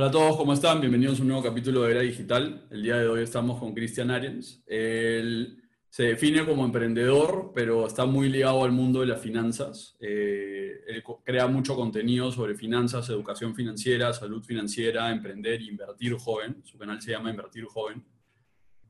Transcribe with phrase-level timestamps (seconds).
[0.00, 0.80] Hola a todos, ¿cómo están?
[0.80, 2.66] Bienvenidos a un nuevo capítulo de Era Digital.
[2.70, 4.62] El día de hoy estamos con Cristian Arens.
[4.66, 9.98] Él se define como emprendedor, pero está muy ligado al mundo de las finanzas.
[10.00, 16.62] Eh, él crea mucho contenido sobre finanzas, educación financiera, salud financiera, emprender, invertir joven.
[16.64, 18.02] Su canal se llama Invertir Joven.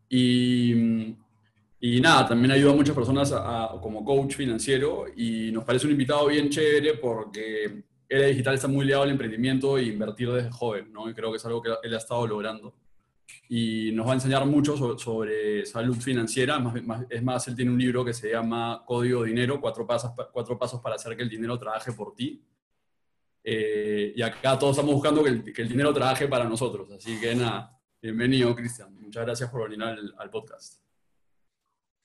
[0.08, 1.16] Y,
[1.80, 3.34] y nada, también ayuda a muchas personas
[3.82, 8.84] como coach financiero y nos parece un invitado bien chévere porque era digital está muy
[8.84, 11.08] ligado al emprendimiento e invertir desde joven, ¿no?
[11.08, 12.74] Y creo que es algo que él ha estado logrando.
[13.48, 16.60] Y nos va a enseñar mucho sobre, salud financiera.
[17.08, 20.80] es más, él tiene un libro que se llama Código Dinero, cuatro pasos, cuatro pasos
[20.80, 22.44] para hacer que el dinero trabaje por ti.
[23.44, 26.90] Eh, y acá todos estamos buscando que el, dinero trabaje para nosotros.
[26.90, 28.92] Así que nada, bienvenido, Cristian.
[29.00, 30.89] Muchas gracias por venir al podcast.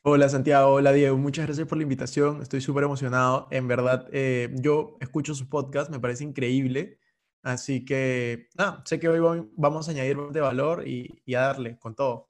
[0.07, 4.51] Hola Santiago, hola Diego, muchas gracias por la invitación, estoy súper emocionado, en verdad eh,
[4.53, 6.99] yo escucho su podcast, me parece increíble,
[7.41, 11.95] así que nada, sé que hoy vamos a añadir de valor y, a darle con
[11.95, 12.29] todo.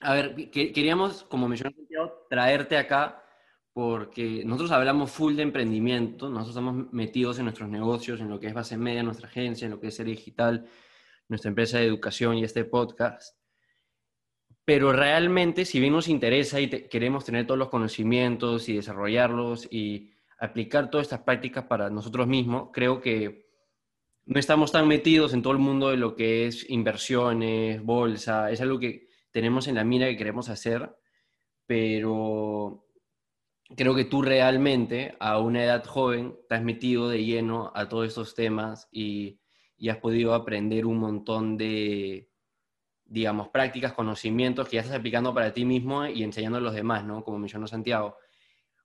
[0.00, 3.22] A ver, queríamos, como mencionó Santiago, traerte acá
[3.74, 8.46] porque nosotros hablamos full de emprendimiento, nosotros estamos metidos en nuestros negocios, en lo que
[8.46, 10.66] es base media, nuestra agencia, en lo que es ser digital,
[11.28, 13.41] nuestra empresa de educación y este podcast.
[14.64, 20.12] Pero realmente, si bien nos interesa y queremos tener todos los conocimientos y desarrollarlos y
[20.38, 23.46] aplicar todas estas prácticas para nosotros mismos, creo que
[24.24, 28.60] no estamos tan metidos en todo el mundo de lo que es inversiones, bolsa, es
[28.60, 30.94] algo que tenemos en la mira que queremos hacer,
[31.66, 32.86] pero
[33.76, 38.06] creo que tú realmente a una edad joven te has metido de lleno a todos
[38.06, 39.40] estos temas y,
[39.76, 42.31] y has podido aprender un montón de,
[43.12, 47.04] digamos, prácticas, conocimientos que ya estás aplicando para ti mismo y enseñando a los demás,
[47.04, 47.22] ¿no?
[47.22, 48.16] Como mencionó Santiago.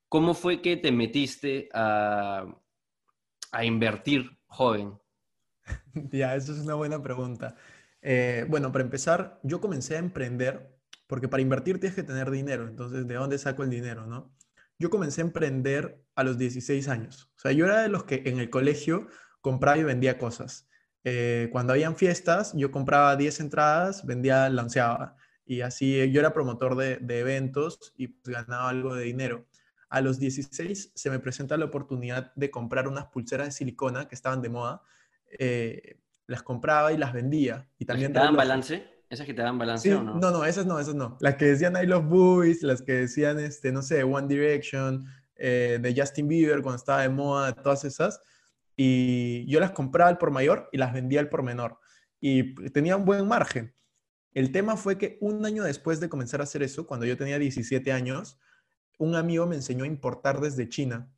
[0.09, 2.45] ¿Cómo fue que te metiste a,
[3.51, 4.97] a invertir joven?
[6.11, 7.55] Ya, eso es una buena pregunta.
[8.01, 12.67] Eh, bueno, para empezar, yo comencé a emprender porque para invertir tienes que tener dinero.
[12.67, 14.35] Entonces, ¿de dónde saco el dinero, no?
[14.77, 17.31] Yo comencé a emprender a los 16 años.
[17.37, 19.07] O sea, yo era de los que en el colegio
[19.41, 20.69] compraba y vendía cosas.
[21.03, 25.15] Eh, cuando habían fiestas, yo compraba 10 entradas, vendía, lanceaba.
[25.45, 29.45] Y así yo era promotor de, eventos y pues, ganaba algo de dinero.
[29.89, 34.15] A los 16 se me presenta la oportunidad de comprar unas pulseras de silicona que
[34.15, 34.81] estaban de moda.
[35.39, 37.69] Eh, las compraba y las vendía.
[37.77, 38.97] Y también ¿Te dan balance?
[39.09, 40.15] ¿Esas que te dan balance o no?
[40.15, 41.17] No, no, esas no, esas no.
[41.21, 45.79] Las que decían I Love Boys, las que decían, este, no sé, One Direction, eh,
[45.81, 48.21] de Justin Bieber cuando estaba de moda, todas esas
[48.77, 51.79] y yo las compraba al por mayor y las vendía al por menor.
[52.21, 53.73] Y tenía un buen margen.
[54.33, 57.39] El tema fue que un año después de comenzar a hacer eso, cuando yo tenía
[57.39, 58.39] 17 años,
[58.99, 61.11] un amigo me enseñó a importar desde China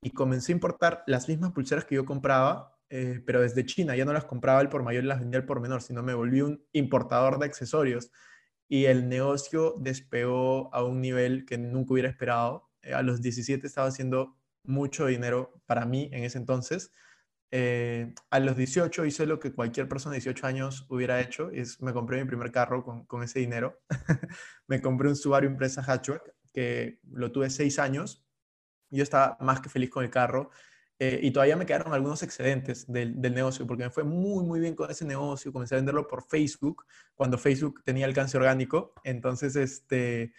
[0.00, 3.94] y comencé a importar las mismas pulseras que yo compraba, eh, pero desde China.
[3.94, 6.14] Ya no las compraba al por mayor y las vendía al por menor, sino me
[6.14, 8.10] volví un importador de accesorios.
[8.68, 12.70] Y el negocio despegó a un nivel que nunca hubiera esperado.
[12.80, 16.92] Eh, a los 17 estaba haciendo mucho dinero para mí en ese entonces.
[17.54, 21.82] Eh, a los 18 hice lo que cualquier persona de 18 años hubiera hecho, es
[21.82, 23.80] me compré mi primer carro con, ese dinero.
[24.66, 28.24] me compré un Subaru Impresa Hatchback que lo tuve seis años.
[28.90, 30.50] Yo estaba más que feliz con el carro
[30.98, 34.60] eh, y todavía me quedaron algunos excedentes del, del, negocio porque me fue muy, muy
[34.60, 35.52] bien con ese negocio.
[35.52, 36.84] Comencé a venderlo por Facebook
[37.14, 38.94] cuando Facebook tenía alcance orgánico.
[39.04, 40.32] Entonces, este,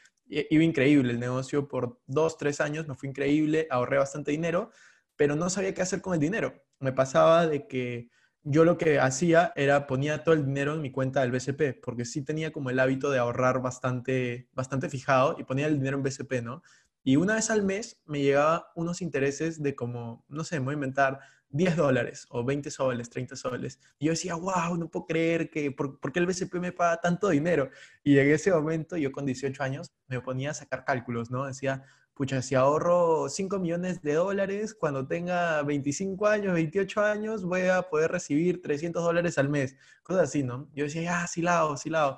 [0.49, 4.71] iba increíble el negocio por dos, tres años, me fue increíble, ahorré bastante dinero,
[5.15, 6.53] pero no sabía qué hacer con el dinero.
[6.79, 8.09] Me pasaba de que
[8.43, 12.05] yo lo que hacía era ponía todo el dinero en mi cuenta del BCP, porque
[12.05, 16.03] sí tenía como el hábito de ahorrar bastante, bastante fijado y ponía el dinero en
[16.03, 16.61] BCP, ¿no?
[17.03, 20.73] Y una vez al mes me llegaba unos intereses de como, no sé, me voy
[20.73, 21.19] a inventar
[21.53, 23.79] 10 dólares o 20 soles, 30 soles.
[23.99, 27.29] Y yo decía, wow, no puedo creer que, ¿por, qué el BCP me paga tanto
[27.29, 27.69] dinero?
[28.03, 31.45] Y en ese momento, yo con 18 años, me ponía a sacar cálculos, ¿no?
[31.45, 31.83] Decía,
[32.15, 37.83] pucha, si ahorro 5 millones de dólares, cuando tenga 25 años, 28 años, voy a
[37.83, 39.75] poder recibir 300 dólares al mes.
[40.01, 40.69] Cosas así, ¿no?
[40.73, 42.17] Yo decía, ah, sí la hago, sí la hago.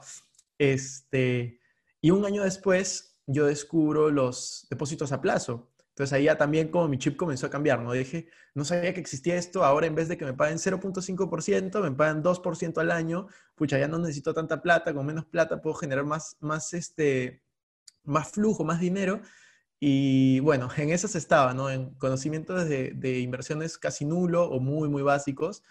[0.58, 1.60] Este,
[2.00, 5.72] y un año después, yo descubro los depósitos a plazo.
[5.90, 7.94] Entonces ahí ya también como mi chip comenzó a cambiar, ¿no?
[7.94, 11.92] Dije, no sabía que existía esto, ahora en vez de que me paguen 0.5%, me
[11.92, 16.04] pagan 2% al año, pucha, ya no necesito tanta plata, con menos plata puedo generar
[16.04, 17.42] más, más, este,
[18.04, 19.22] más flujo, más dinero.
[19.80, 21.70] Y bueno, en esas estaba, ¿no?
[21.70, 25.64] En conocimientos de, de inversiones casi nulo o muy, muy básicos,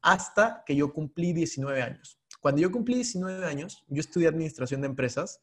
[0.00, 2.20] hasta que yo cumplí 19 años.
[2.40, 5.40] Cuando yo cumplí 19 años, yo estudié administración de empresas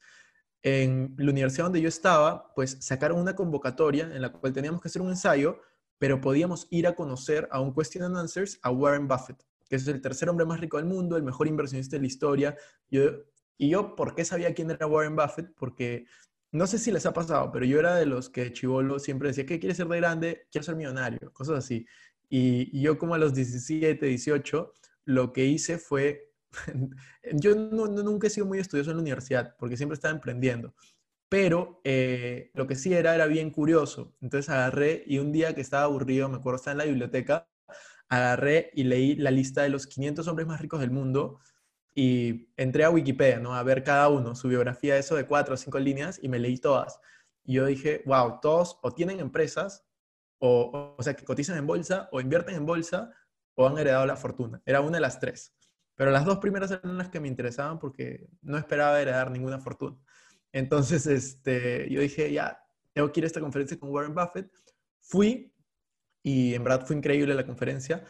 [0.63, 4.87] en la universidad donde yo estaba, pues sacaron una convocatoria en la cual teníamos que
[4.87, 5.59] hacer un ensayo,
[5.99, 9.87] pero podíamos ir a conocer a un question and answers a Warren Buffett, que es
[9.87, 12.57] el tercer hombre más rico del mundo, el mejor inversionista de la historia.
[12.89, 13.03] Yo,
[13.57, 15.53] y yo, ¿por qué sabía quién era Warren Buffett?
[15.55, 16.05] Porque
[16.53, 19.45] no sé si les ha pasado, pero yo era de los que chivolo siempre decía,
[19.45, 20.47] ¿qué quieres ser de grande?
[20.51, 21.85] Quiero ser millonario, cosas así.
[22.29, 24.73] Y, yo como a los 17, 18,
[25.05, 26.32] lo que hice fue,
[27.33, 30.73] yo nunca he sido muy estudioso en la universidad, porque siempre estaba emprendiendo
[31.33, 34.13] pero eh, lo que sí era, era bien curioso.
[34.21, 37.49] Entonces agarré y un día que estaba aburrido, me acuerdo, estaba en la biblioteca,
[38.07, 41.39] agarré y leí la lista de los 500 hombres más ricos del mundo
[41.95, 43.55] y entré a Wikipedia, ¿no?
[43.55, 46.59] A ver cada uno, su biografía, eso de cuatro o cinco líneas, y me leí
[46.59, 46.99] todas.
[47.43, 49.87] Y yo dije, wow, todos o tienen empresas,
[50.37, 53.11] o, o sea, que cotizan en bolsa, o invierten en bolsa,
[53.55, 54.61] o han heredado la fortuna.
[54.67, 55.55] Era una de las tres.
[55.95, 59.97] Pero las dos primeras eran las que me interesaban porque no esperaba heredar ninguna fortuna.
[60.51, 62.63] Entonces, este, yo dije, ya,
[62.93, 64.51] tengo que ir a esta conferencia con Warren Buffett.
[64.99, 65.53] Fui
[66.23, 68.03] y en verdad fue increíble la conferencia.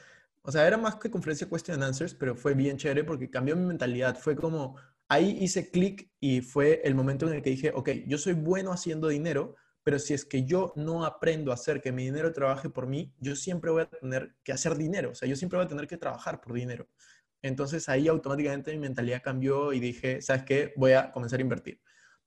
[0.43, 3.55] O sea, era más que conferencia question and answers, pero fue bien chévere porque cambió
[3.55, 4.17] mi mentalidad.
[4.17, 4.75] Fue como,
[5.07, 8.71] ahí hice clic y fue el momento en el que dije, ok, yo soy bueno
[8.71, 12.69] haciendo dinero, pero si es que yo no aprendo a hacer que mi dinero trabaje
[12.69, 15.11] por mí, yo siempre voy a tener que hacer dinero.
[15.11, 16.87] O sea, yo siempre voy a tener que trabajar por dinero.
[17.43, 20.73] Entonces ahí automáticamente mi mentalidad cambió y dije, ¿sabes qué?
[20.75, 21.79] Voy a comenzar a invertir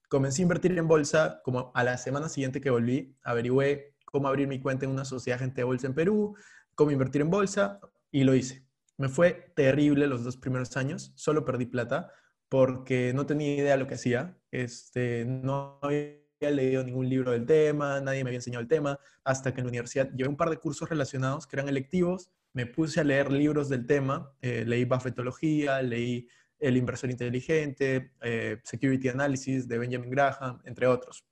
[0.09, 4.49] comencé a invertir en bolsa, como a la semana siguiente que volví, averigüé cómo abrir
[4.49, 6.37] mi cuenta en una sociedad gente de bolsa en Perú,
[6.75, 7.81] cómo invertir en bolsa,
[8.11, 8.65] y lo hice.
[8.99, 12.13] Me fue terrible los dos primeros años, solo perdí plata
[12.49, 17.45] porque no tenía idea de lo que hacía, este, no había leído ningún libro del
[17.45, 20.51] tema, nadie me había enseñado el tema, hasta que en la universidad llevé un par
[20.51, 24.87] de cursos relacionados que eran electivos, me puse a leer libros del tema, eh, leí
[24.87, 26.27] Buffettología, leí
[26.59, 31.23] el inversor inteligente, eh, Security Analysis de Benjamin Graham, entre otros.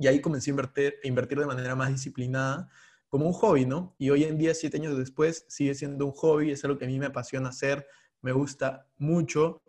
[0.00, 2.68] Y ahí comencé a invertir, a invertir de manera más disciplinada,
[3.08, 3.94] como un hobby, ¿no?
[3.98, 6.88] Y hoy en día, siete años después, sigue siendo un hobby, es algo que a
[6.88, 7.86] mí me apasiona hacer,
[8.20, 9.62] me gusta mucho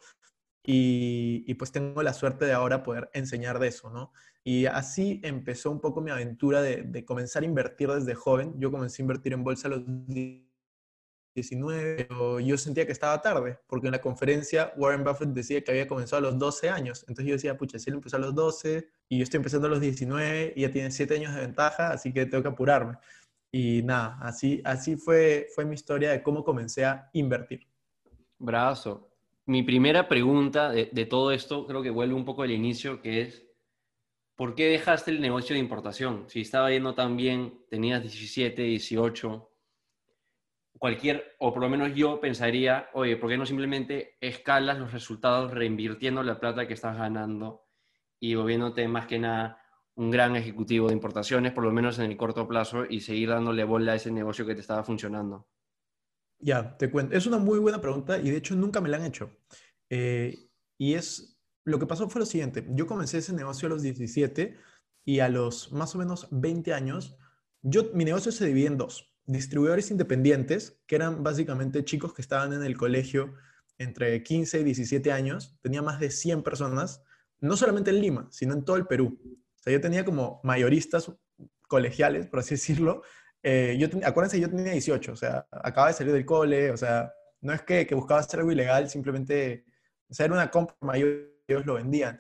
[0.64, 4.12] y, pues tengo la suerte de ahora poder enseñar de eso, ¿no?
[4.44, 8.56] Y así empezó un poco mi aventura de, de comenzar a invertir desde joven.
[8.58, 9.84] Yo comencé a invertir en bolsa a los
[11.42, 15.72] 19, pero yo sentía que estaba tarde, porque en la conferencia Warren Buffett decía que
[15.72, 17.02] había comenzado a los 12 años.
[17.08, 19.70] Entonces yo decía, pucha, si él empezó a los 12 y yo estoy empezando a
[19.72, 22.98] los 19 y ya tiene 7 años de ventaja, así que tengo que apurarme.
[23.52, 27.68] Y nada, así, así fue, fue mi historia de cómo comencé a invertir.
[28.38, 29.10] Brazo.
[29.46, 33.22] Mi primera pregunta de, de todo esto, creo que vuelve un poco al inicio, que
[33.22, 33.48] es,
[34.36, 36.26] ¿por qué dejaste el negocio de importación?
[36.28, 39.49] Si estaba yendo tan bien, tenías 17, 18,
[40.80, 45.52] cualquier, o por lo menos yo pensaría, oye, ¿por qué no simplemente escalas los resultados
[45.52, 47.68] reinvirtiendo la plata que estás ganando
[48.20, 49.62] y volviéndote más que nada
[49.96, 53.66] un gran ejecutivo de importaciones, por lo menos en el corto plazo, y seguir dándole
[53.66, 55.50] bola a ese negocio que te estaba funcionando?
[56.40, 57.18] Ya, te cuento.
[57.18, 59.30] Es una muy buena pregunta y de hecho nunca me la han hecho.
[59.90, 62.66] Eh, y es, lo que pasó fue lo siguiente.
[62.70, 64.58] Yo comencé ese negocio a los 17
[65.04, 67.18] y a los más o menos 20 años,
[67.62, 72.52] yo, mi negocio se divide en dos distribuidores independientes, que eran básicamente chicos que estaban
[72.52, 73.36] en el colegio
[73.78, 77.04] entre 15 y 17 años, tenía más de 100 personas,
[77.40, 79.20] no solamente en Lima, sino en todo el Perú.
[79.24, 81.12] O sea, yo tenía como mayoristas
[81.68, 83.04] colegiales, por así decirlo.
[83.44, 87.14] Eh, yo acuérdense, yo tenía 18, o sea, acababa de salir del cole, o sea,
[87.42, 89.64] no es que, que buscaba hacer algo ilegal, simplemente,
[90.10, 92.20] o era una compra mayor, ellos lo vendían.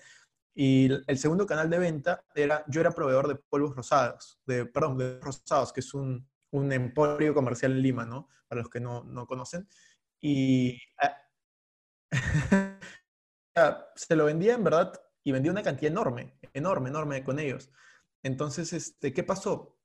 [0.53, 4.97] Y el segundo canal de venta era, yo era proveedor de polvos rosados, de, perdón,
[4.97, 8.27] de rosados, que es un, un emporio comercial en Lima, ¿no?
[8.47, 9.67] Para los que no, no conocen.
[10.19, 11.15] Y ah,
[13.95, 17.69] se lo vendía en verdad y vendía una cantidad enorme, enorme, enorme con ellos.
[18.23, 19.77] Entonces, este, ¿qué pasó?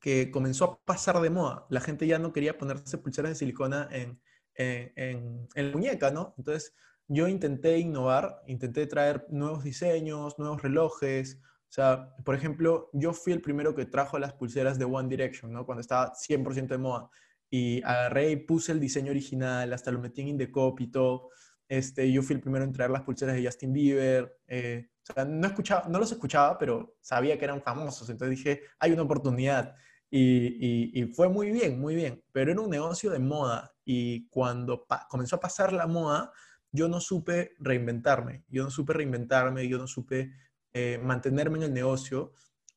[0.00, 1.66] Que comenzó a pasar de moda.
[1.70, 4.20] La gente ya no quería ponerse pulseras de silicona en,
[4.54, 6.34] en, en, en la muñeca, ¿no?
[6.38, 6.74] Entonces,
[7.08, 13.32] yo intenté innovar, intenté traer nuevos diseños, nuevos relojes, o sea, por ejemplo, yo fui
[13.32, 15.64] el primero que trajo las pulseras de One Direction, ¿no?
[15.64, 17.08] Cuando estaba 100% de moda.
[17.48, 21.30] Y agarré y puse el diseño original, hasta lo metí en Indecop y todo.
[21.68, 24.36] Este, yo fui el primero en traer las pulseras de Justin Bieber.
[24.48, 28.10] Eh, o sea, no, escuchaba, no los escuchaba, pero sabía que eran famosos.
[28.10, 29.76] Entonces dije, hay una oportunidad.
[30.10, 32.20] Y, y, fue muy bien, muy bien.
[32.32, 33.72] Pero era un negocio de moda.
[33.84, 36.32] Y cuando comenzó a pasar la moda,
[36.72, 38.44] yo no supe reinventarme.
[38.48, 40.32] Yo no supe reinventarme, yo no supe
[40.72, 42.32] eh, mantenerme en el negocio,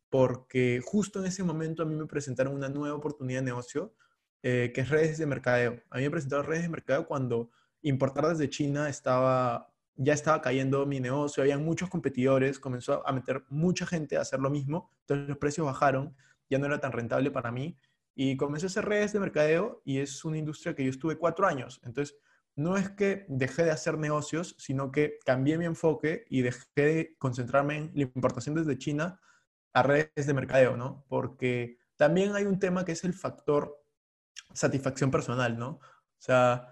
[0.10, 3.96] porque justo en ese momento a mí me presentaron una nueva oportunidad de negocio,
[4.42, 5.82] eh, que es redes de mercadeo.
[5.90, 7.50] A mí me presentaron redes de mercadeo cuando
[7.82, 13.44] importar desde China estaba, ya estaba cayendo mi negocio, había muchos competidores, comenzó a meter
[13.50, 16.16] mucha gente a hacer lo mismo, entonces los precios bajaron,
[16.50, 17.78] ya no era tan rentable para mí.
[18.16, 21.48] Y comencé a hacer redes de mercadeo y es una industria que yo estuve cuatro
[21.48, 21.82] años.
[21.84, 22.16] Entonces,
[22.56, 27.16] no es que dejé de hacer negocios, sino que cambié mi enfoque y dejé de
[27.18, 29.20] concentrarme en la importación desde China
[29.74, 31.06] a redes de mercadeo, ¿no?
[31.10, 33.84] Porque también hay un tema que es el factor
[34.54, 35.70] satisfacción personal, ¿no?
[35.70, 35.82] O
[36.20, 36.68] sea,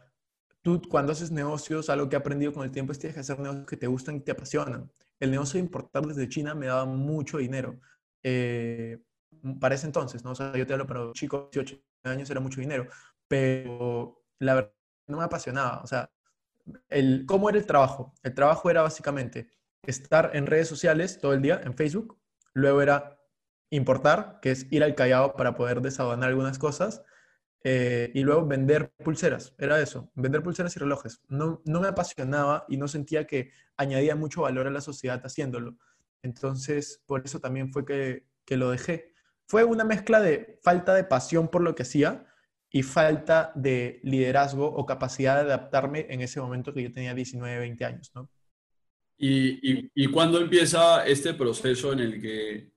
[0.62, 3.22] tú cuando haces negocios, algo que he aprendido con el tiempo es que tienes que
[3.22, 4.92] hacer negocios que te gustan y te apasionan.
[5.20, 7.80] El negocio de importar desde China me daba mucho dinero.
[8.24, 9.00] Eh,
[9.60, 10.32] para ese entonces, ¿no?
[10.32, 12.88] O sea, yo te hablo para chicos de 18 años era mucho dinero,
[13.28, 14.74] pero la verdad
[15.12, 15.82] no me apasionaba.
[15.84, 16.10] O sea,
[16.90, 18.14] el, ¿cómo era el trabajo?
[18.24, 19.50] El trabajo era básicamente
[19.84, 22.20] estar en redes sociales todo el día, en Facebook,
[22.54, 23.20] luego era
[23.70, 27.04] importar, que es ir al Callao para poder desaduanar algunas cosas,
[27.64, 31.22] eh, y luego vender pulseras, era eso, vender pulseras y relojes.
[31.28, 35.78] No, no me apasionaba y no sentía que añadía mucho valor a la sociedad haciéndolo.
[36.24, 39.14] Entonces, por eso también fue que, que lo dejé.
[39.48, 42.26] Fue una mezcla de falta de pasión por lo que hacía
[42.72, 47.60] y falta de liderazgo o capacidad de adaptarme en ese momento que yo tenía 19,
[47.60, 48.30] 20 años, ¿no?
[49.18, 52.72] ¿Y, y, y cuándo empieza este proceso en el que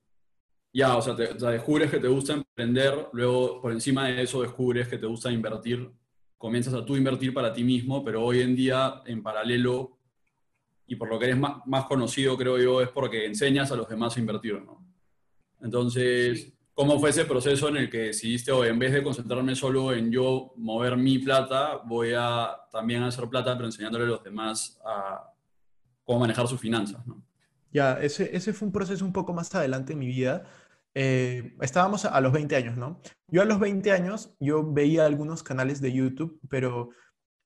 [0.74, 4.88] ya, o sea, te, descubres que te gusta emprender, luego por encima de eso descubres
[4.88, 5.88] que te gusta invertir,
[6.36, 10.00] comienzas a tú invertir para ti mismo, pero hoy en día, en paralelo,
[10.86, 13.88] y por lo que eres más, más conocido, creo yo, es porque enseñas a los
[13.88, 14.84] demás a invertir, ¿no?
[15.62, 19.92] Entonces, ¿cómo fue ese proceso en el que decidiste, o en vez de concentrarme solo
[19.92, 24.80] en yo mover mi plata, voy a también hacer plata, pero enseñándole a los demás
[24.84, 25.32] a
[26.02, 27.22] cómo manejar sus finanzas, ¿no?
[27.72, 30.44] Ya, ese, ese fue un proceso un poco más adelante en mi vida,
[30.94, 33.00] eh, estábamos a los 20 años, ¿no?
[33.26, 36.90] Yo a los 20 años, yo veía algunos canales de YouTube, pero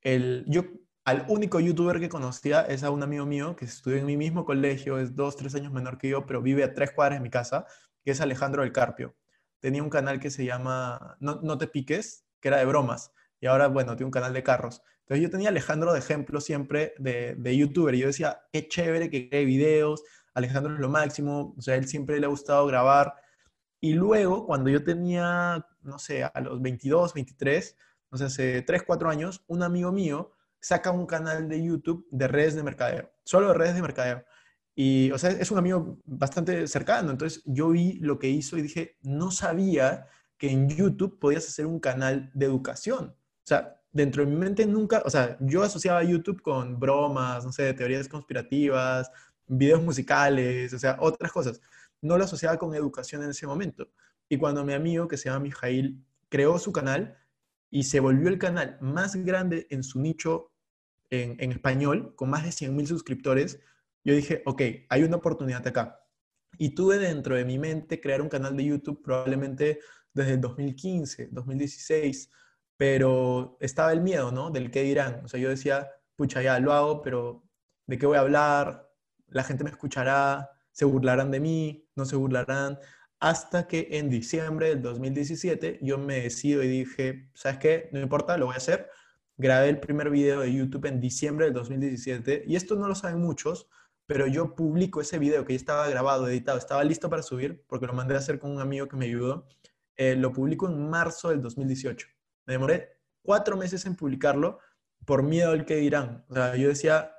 [0.03, 0.65] el, yo
[1.07, 4.45] al único youtuber que conocía es a un amigo mío que estudió en mi mismo
[4.45, 7.31] colegio, es dos, tres años menor que yo, pero vive a tres cuadras de mi
[7.31, 7.65] casa,
[8.11, 9.17] es Alejandro del Carpio.
[9.61, 13.47] Tenía un canal que se llama No, no te piques, que era de bromas, y
[13.47, 14.83] ahora, bueno, tiene un canal de carros.
[15.01, 19.11] Entonces yo tenía Alejandro de ejemplo siempre de, de youtuber, y yo decía, qué chévere
[19.11, 20.03] que cree videos,
[20.35, 23.15] Alejandro es lo máximo, o sea, él siempre le ha gustado grabar,
[23.81, 27.77] y luego, cuando yo tenía, no sé, a los 22, 23,
[28.11, 32.27] o sea, hace 3, 4 años, un amigo mío saca un canal de YouTube de
[32.27, 34.25] redes de mercadeo, solo de redes de mercadeo.
[34.81, 37.11] Y, o sea, es un amigo bastante cercano.
[37.11, 40.07] Entonces, yo vi lo que hizo y dije, no sabía
[40.37, 43.07] que en YouTube podías hacer un canal de educación.
[43.09, 47.51] O sea, dentro de mi mente nunca, o sea, yo asociaba YouTube con bromas, no
[47.51, 49.11] sé, teorías conspirativas,
[49.49, 51.61] videos musicales, o sea, otras cosas
[52.01, 53.89] no lo asociaba con educación en ese momento.
[54.29, 57.19] Y cuando mi amigo, que se llama Mijail, creó su canal
[57.69, 60.53] y se volvió el canal más grande en su nicho
[61.11, 63.59] en, español, con más de 100.000 suscriptores,
[64.09, 66.03] yo dije, ok, hay una oportunidad acá.
[66.57, 69.81] Y tuve dentro de mi mente crear un canal de YouTube probablemente
[70.15, 72.31] desde el 2015, 2016,
[72.79, 74.51] pero estaba el miedo, ¿no?
[74.51, 75.21] Del qué dirán.
[75.27, 77.45] O sea, yo decía, pucha, ya lo hago, pero
[77.87, 78.91] ¿de qué voy a hablar?
[79.27, 82.79] La gente me escuchará, se burlarán de mí, no se burlarán,
[83.21, 87.91] hasta que en diciembre del 2017 yo me decido y dije, ¿sabes qué?
[87.93, 88.89] No importa, lo voy a hacer.
[89.37, 93.21] Grabé el primer video de YouTube en diciembre del 2017 y esto no lo saben
[93.21, 93.69] muchos,
[94.09, 97.87] pero yo publico ese video que ya estaba grabado, editado, estaba listo para subir porque
[97.87, 99.47] lo mandé a hacer con un amigo que me ayudó.
[99.97, 102.09] Eh, lo publico en marzo del 2018.
[102.47, 104.61] Me demoré cuatro meses en publicarlo
[105.05, 106.25] por miedo al que dirán.
[106.31, 107.13] O sea, yo decía,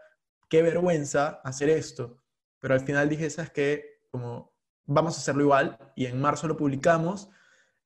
[0.50, 2.24] qué vergüenza hacer esto.
[2.60, 4.02] Pero al final dije, ¿sabes qué?
[4.10, 4.52] Como
[4.88, 7.30] vamos a hacerlo igual y en marzo lo publicamos.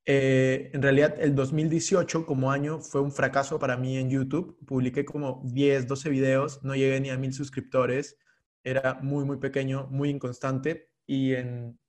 [0.05, 4.57] Eh, en realidad el 2018 como año fue un fracaso para mí en YouTube.
[4.65, 8.17] Publiqué como 10, 12 videos, no llegué ni a mil suscriptores.
[8.63, 10.91] Era muy, muy pequeño, muy inconstante.
[11.05, 11.79] Y en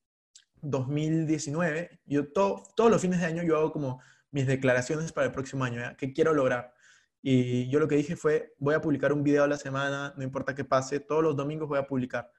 [0.62, 4.00] 2019, yo todos los fines de año yo hago como
[4.30, 5.96] mis declaraciones para el próximo año, ¿ya?
[5.96, 6.74] ¿qué quiero lograr?
[7.22, 10.24] Y yo lo que dije fue, voy a publicar un video a la semana, no
[10.24, 12.30] importa qué pase, todos los domingos voy a publicar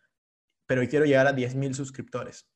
[0.65, 2.47] pero quiero llegar a 10.000 suscriptores.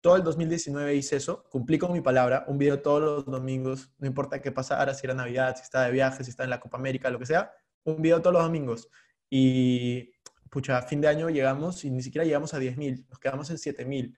[0.00, 4.08] Todo el 2019 hice eso, cumplí con mi palabra, un video todos los domingos, no
[4.08, 6.76] importa qué pasara, si era Navidad, si estaba de viaje, si estaba en la Copa
[6.76, 7.52] América, lo que sea,
[7.84, 8.88] un video todos los domingos.
[9.30, 10.11] Y,
[10.52, 13.56] pucha, a fin de año llegamos y ni siquiera llegamos a 10.000, nos quedamos en
[13.56, 14.14] 7.000.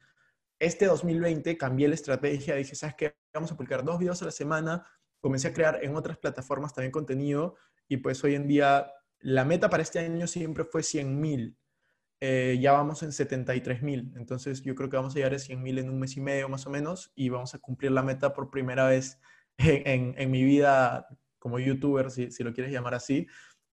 [0.58, 3.16] Este 2020 cambié la estrategia, dije, ¿sabes qué?
[3.32, 4.84] Vamos a publicar dos videos a la semana,
[5.20, 7.54] comencé a crear en otras plataformas también contenido
[7.86, 11.56] y pues hoy en día la meta para este año siempre fue 100.000
[12.26, 14.12] eh, ya vamos en 73 mil.
[14.16, 16.48] Entonces yo creo que vamos a llegar a 100 mil en un mes y medio
[16.48, 19.20] más o menos y vamos a cumplir la meta por primera vez
[19.58, 21.06] en, en, mi vida
[21.38, 23.26] como youtuber, si, si, lo quieres llamar así.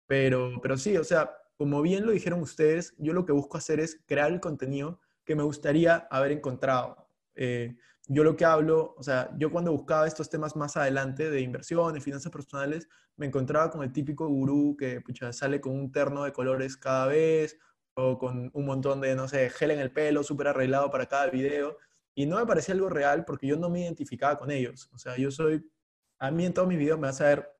[0.05, 3.79] Pero, pero sí, o sea, como bien lo dijeron ustedes, yo lo que busco hacer
[3.79, 7.07] es crear el contenido que me gustaría haber encontrado.
[7.35, 7.75] Eh,
[8.07, 12.03] yo lo que hablo, o sea, yo cuando buscaba estos temas más adelante de inversiones,
[12.03, 16.33] finanzas personales, me encontraba con el típico gurú que pucha, sale con un terno de
[16.33, 17.57] colores cada vez
[17.93, 21.27] o con un montón de, no sé, gel en el pelo, súper arreglado para cada
[21.27, 21.77] video.
[22.15, 24.89] Y no me parecía algo real porque yo no me identificaba con ellos.
[24.93, 25.69] O sea, yo soy,
[26.19, 27.51] a mí en todos mis videos me vas a ver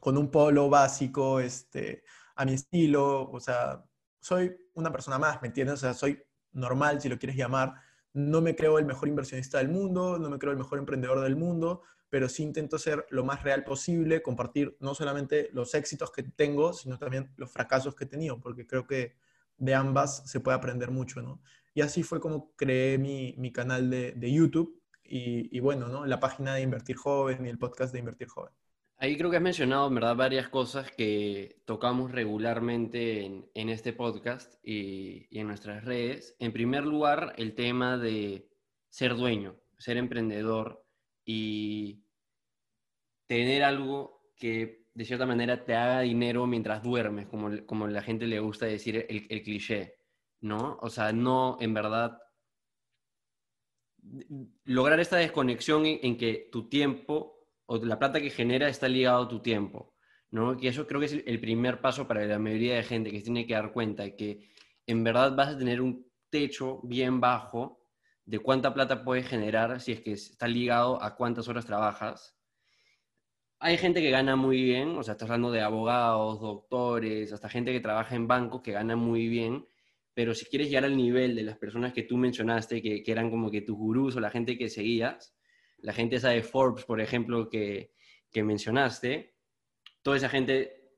[0.00, 2.02] con un polo básico, este,
[2.36, 3.84] a mi estilo, o sea,
[4.20, 5.74] soy una persona más, ¿me entiendes?
[5.74, 7.74] O sea, soy normal, si lo quieres llamar.
[8.12, 11.36] No me creo el mejor inversionista del mundo, no me creo el mejor emprendedor del
[11.36, 16.22] mundo, pero sí intento ser lo más real posible, compartir no solamente los éxitos que
[16.22, 19.16] tengo, sino también los fracasos que he tenido, porque creo que
[19.58, 21.42] de ambas se puede aprender mucho, ¿no?
[21.74, 26.06] Y así fue como creé mi, mi canal de, de YouTube y, y, bueno, ¿no?
[26.06, 28.52] La página de Invertir Joven y el podcast de Invertir Joven.
[28.98, 33.92] Ahí creo que has mencionado, en verdad, varias cosas que tocamos regularmente en, en este
[33.92, 36.34] podcast y, y, en nuestras redes.
[36.38, 38.48] En primer lugar, el tema de
[38.88, 40.82] ser dueño, ser emprendedor
[41.26, 42.06] y
[43.26, 48.26] tener algo que de cierta manera te haga dinero mientras duermes, como, como la gente
[48.26, 49.96] le gusta decir el, el cliché,
[50.40, 50.78] ¿no?
[50.80, 52.18] O sea, no, en verdad,
[54.64, 57.35] lograr esta desconexión en, en que tu tiempo
[57.66, 59.94] o la plata que genera está ligado a tu tiempo,
[60.30, 60.56] ¿no?
[60.56, 63.46] Que eso creo que es el primer paso para la mayoría de gente que tiene
[63.46, 64.48] que dar cuenta de que
[64.86, 67.82] en verdad vas a tener un techo bien bajo
[68.24, 72.36] de cuánta plata puedes generar si es que está ligado a cuántas horas trabajas.
[73.58, 77.72] Hay gente que gana muy bien, o sea, estás hablando de abogados, doctores, hasta gente
[77.72, 79.66] que trabaja en bancos que gana muy bien,
[80.12, 83.30] pero si quieres llegar al nivel de las personas que tú mencionaste, que, que eran
[83.30, 85.35] como que tus gurús o la gente que seguías,
[85.78, 87.92] la gente esa de Forbes, por ejemplo, que,
[88.30, 89.34] que mencionaste,
[90.02, 90.90] toda esa gente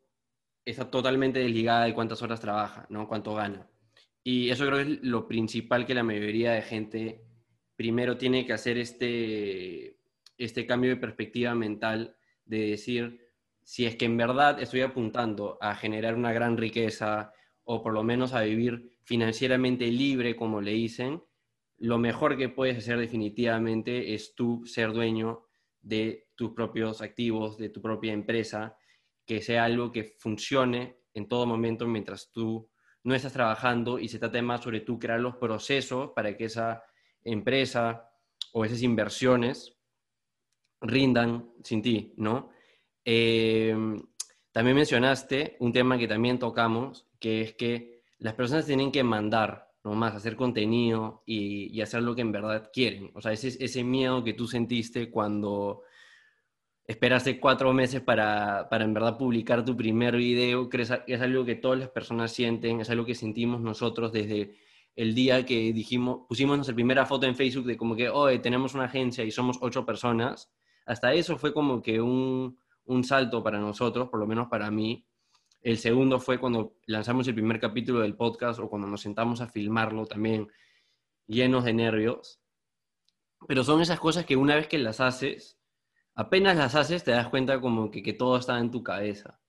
[0.64, 3.08] está totalmente desligada de cuántas horas trabaja, ¿no?
[3.08, 3.68] Cuánto gana.
[4.22, 7.24] Y eso creo que es lo principal que la mayoría de gente
[7.76, 9.96] primero tiene que hacer este,
[10.36, 13.28] este cambio de perspectiva mental de decir,
[13.62, 17.32] si es que en verdad estoy apuntando a generar una gran riqueza
[17.64, 21.22] o por lo menos a vivir financieramente libre, como le dicen,
[21.78, 25.46] lo mejor que puedes hacer definitivamente es tú ser dueño
[25.80, 28.76] de tus propios activos, de tu propia empresa,
[29.24, 32.68] que sea algo que funcione en todo momento mientras tú
[33.04, 36.82] no estás trabajando y se trata más sobre tú crear los procesos para que esa
[37.22, 38.10] empresa
[38.52, 39.76] o esas inversiones
[40.80, 42.50] rindan sin ti, ¿no?
[43.04, 43.74] Eh,
[44.52, 49.67] también mencionaste un tema que también tocamos, que es que las personas tienen que mandar
[49.84, 53.10] más hacer contenido y, hacer lo que en verdad quieren.
[53.14, 55.82] O sea, ese, ese miedo que tú sentiste cuando
[56.86, 61.54] esperaste cuatro meses para, para en verdad publicar tu primer video, crees es algo que
[61.54, 64.56] todas las personas sienten, es algo que sentimos nosotros desde
[64.96, 68.74] el día que dijimos, pusimos nuestra primera foto en Facebook de como que, hoy tenemos
[68.74, 70.50] una agencia y somos ocho personas.
[70.86, 75.06] Hasta eso fue como que un, un salto para nosotros, por lo menos para mí,
[75.62, 79.48] el segundo fue cuando lanzamos el primer capítulo del podcast o cuando nos sentamos a
[79.48, 80.48] filmarlo también
[81.26, 82.40] llenos de nervios.
[83.46, 85.58] Pero son esas cosas que una vez que las haces,
[86.14, 89.40] apenas las haces, te das cuenta como que, todo está en tu cabeza.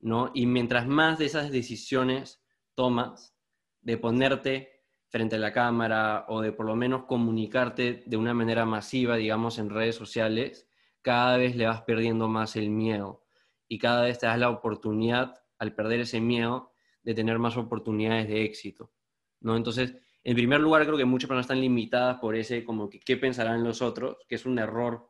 [0.00, 0.30] ¿no?
[0.34, 2.42] Y mientras más de esas decisiones
[2.74, 3.36] tomas,
[3.82, 8.64] de ponerte frente a la cámara o de por lo menos comunicarte de una manera
[8.64, 10.68] masiva, digamos, en redes sociales,
[11.02, 13.24] cada vez le vas perdiendo más el miedo
[13.70, 16.72] y cada vez te das la oportunidad, al perder ese miedo,
[17.04, 18.90] de tener más oportunidades de éxito,
[19.38, 19.56] ¿no?
[19.56, 23.16] Entonces, en primer lugar, creo que muchas personas están limitadas por ese, como que, ¿qué
[23.16, 24.16] pensarán los otros?
[24.28, 25.08] Que es un error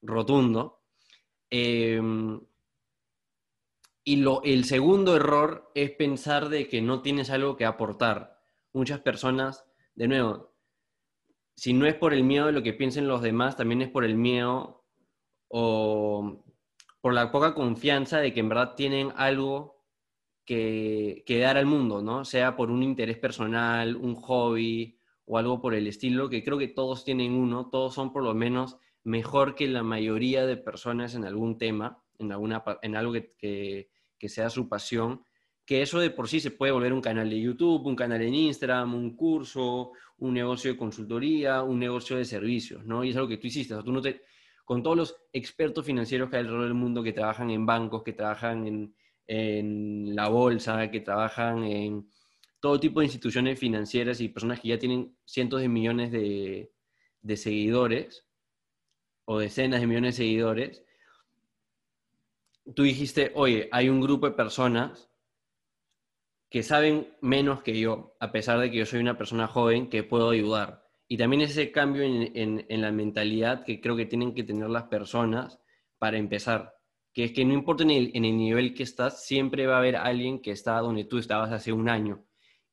[0.00, 0.80] rotundo.
[1.50, 2.40] Em,
[4.02, 8.40] y lo, el segundo error es pensar de que no tienes algo que aportar.
[8.72, 10.54] Muchas personas, de nuevo,
[11.54, 14.06] si no es por el miedo de lo que piensen los demás, también es por
[14.06, 14.86] el miedo
[15.48, 16.47] o
[17.00, 19.78] por la poca confianza de que en verdad tienen algo
[20.44, 22.24] que, dar al mundo, ¿no?
[22.24, 26.68] Sea por un interés personal, un hobby o algo por el estilo, que creo que
[26.68, 31.24] todos tienen uno, todos son por lo menos mejor que la mayoría de personas en
[31.24, 35.22] algún tema, en, alguna, en algo que, que sea su pasión,
[35.66, 38.34] que eso de por sí se puede volver un canal de YouTube, un canal en
[38.34, 43.04] Instagram, un curso, un negocio de consultoría, un negocio de servicios, ¿no?
[43.04, 44.22] Y es algo que tú hiciste, o tú no te,
[44.68, 48.12] con todos los expertos financieros que hay alrededor del mundo que trabajan en bancos, que
[48.12, 48.92] trabajan
[49.26, 52.10] en, la bolsa, que trabajan en
[52.60, 56.70] todo tipo de instituciones financieras y personas que ya tienen cientos de millones de,
[57.22, 58.26] de seguidores
[59.24, 60.84] o decenas de millones de seguidores,
[62.74, 65.10] tú dijiste, oye, hay un grupo de personas
[66.50, 70.02] que saben menos que yo, a pesar de que yo soy una persona joven que
[70.02, 70.87] puedo ayudar.
[71.08, 75.58] Y también ese cambio en, la mentalidad que creo que tienen que tener las personas
[75.98, 76.74] para empezar.
[77.14, 80.40] Que es que no importa en el, nivel que estás, siempre va a haber alguien
[80.40, 82.24] que está donde tú estabas hace un año.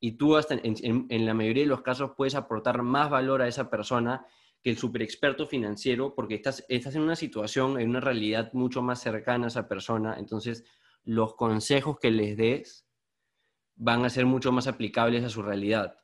[0.02, 3.48] Y tú hasta en, en la mayoría de los casos puedes aportar más valor a
[3.48, 4.26] esa persona
[4.66, 8.82] que el super experto financiero, porque estás, estás en una situación, en una realidad mucho
[8.82, 10.16] más cercana a esa persona.
[10.18, 10.66] Entonces,
[11.04, 12.86] los consejos que les des
[13.76, 16.00] van a ser mucho más aplicables a su realidad.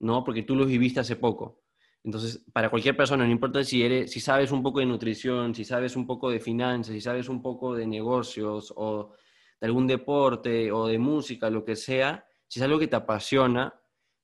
[0.00, 0.24] ¿No?
[0.24, 1.62] Porque tú los viviste hace poco.
[2.04, 5.64] Entonces, para cualquier persona, no importa si, eres, si sabes un poco de nutrición, si
[5.64, 9.12] sabes un poco de finanzas, si sabes un poco de negocios o
[9.60, 13.74] de algún deporte o de música, lo que sea, si es algo que te apasiona,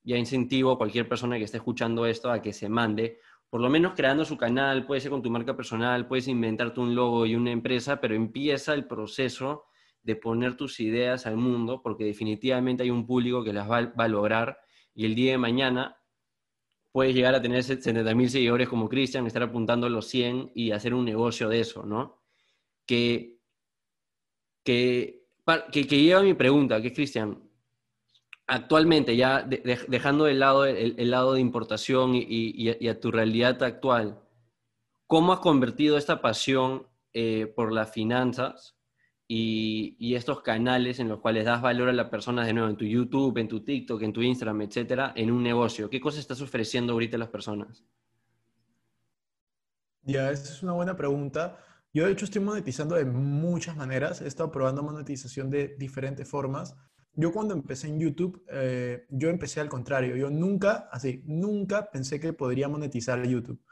[0.04, 3.18] ya incentivo a cualquier persona que esté escuchando esto a que se mande,
[3.50, 6.94] por lo menos creando su canal, puede ser con tu marca personal, puedes inventarte un
[6.94, 9.64] logo y una empresa, pero empieza el proceso
[10.02, 14.04] de poner tus ideas al mundo, porque definitivamente hay un público que las va, va
[14.04, 14.58] a lograr
[14.94, 15.96] y el día de mañana
[16.92, 20.94] puedes llegar a tener 70.000 seguidores como Cristian, estar apuntando a los 100 y hacer
[20.94, 22.22] un negocio de eso, ¿no?
[22.86, 23.38] Que,
[24.62, 25.24] que,
[25.72, 27.42] que, lleva mi pregunta, que es Cristian,
[28.46, 34.20] actualmente ya dejando de lado el, lado de importación y, a tu realidad actual,
[35.06, 38.76] ¿cómo has convertido esta pasión eh, por las finanzas
[39.34, 42.84] y, estos canales en los cuales das valor a las personas de nuevo, en tu
[42.84, 45.88] YouTube, en tu TikTok, en tu Instagram, etcétera, en un negocio?
[45.88, 47.82] ¿Qué cosas estás ofreciendo ahorita a las personas?
[50.02, 51.58] Ya, esa es una buena pregunta.
[51.94, 54.20] Yo, de hecho, estoy monetizando de muchas maneras.
[54.20, 56.76] He estado probando monetización de diferentes formas.
[57.14, 60.16] Yo cuando empecé en YouTube, eh, yo empecé al contrario.
[60.16, 63.62] Yo nunca, así, nunca pensé que podría monetizar YouTube.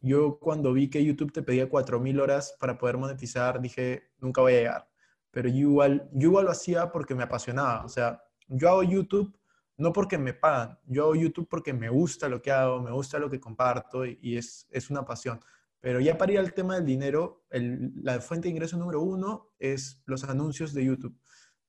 [0.00, 4.52] Yo cuando vi que YouTube te pedía 4.000 horas para poder monetizar, dije, nunca voy
[4.54, 4.95] a llegar
[5.36, 7.84] pero yo igual, yo igual lo hacía porque me apasionaba.
[7.84, 9.38] O sea, yo hago YouTube
[9.76, 13.18] no porque me pagan, yo hago YouTube porque me gusta lo que hago, me gusta
[13.18, 15.38] lo que comparto y, es, es, una pasión.
[15.78, 20.02] Pero ya para ir al tema del dinero, la fuente de ingreso número uno es
[20.06, 21.20] los anuncios de YouTube.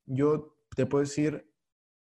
[0.05, 1.53] Yo te puedo decir,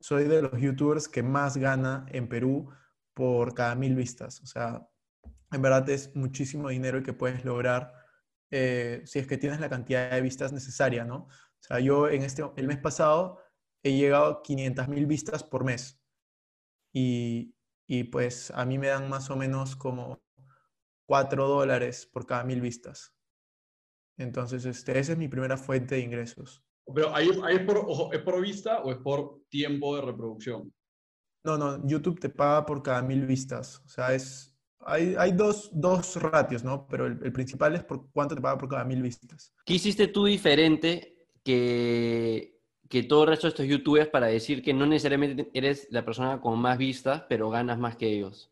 [0.00, 2.68] soy de los youtubers que más gana en Perú
[3.14, 4.42] por cada mil vistas.
[4.42, 4.86] O sea,
[5.50, 7.97] en verdad es muchísimo dinero el que puedes lograr
[8.50, 11.16] eh, si es que tienes la cantidad de vistas necesaria, ¿no?
[11.16, 13.40] O sea, yo en este, el mes pasado
[13.82, 16.00] he llegado a 500 mil vistas por mes
[16.92, 17.54] y,
[17.86, 20.22] y, pues a mí me dan más o menos como
[21.06, 23.14] 4 dólares por cada mil vistas.
[24.18, 26.64] Entonces, este, esa es mi primera fuente de ingresos.
[26.94, 30.72] Pero ahí, es, por, ¿es por vista o es por tiempo de reproducción?
[31.44, 33.80] No, no, YouTube te paga por cada mil vistas.
[33.84, 35.70] O sea, es, hay, dos,
[36.16, 36.86] ratios, ¿no?
[36.88, 39.52] Pero el, principal es por cuánto te paga por cada mil vistas.
[39.64, 44.72] ¿Qué hiciste tú diferente que, que todo el resto de estos youtubers para decir que
[44.72, 48.50] no necesariamente eres la persona con más vistas, pero ganas más que ellos?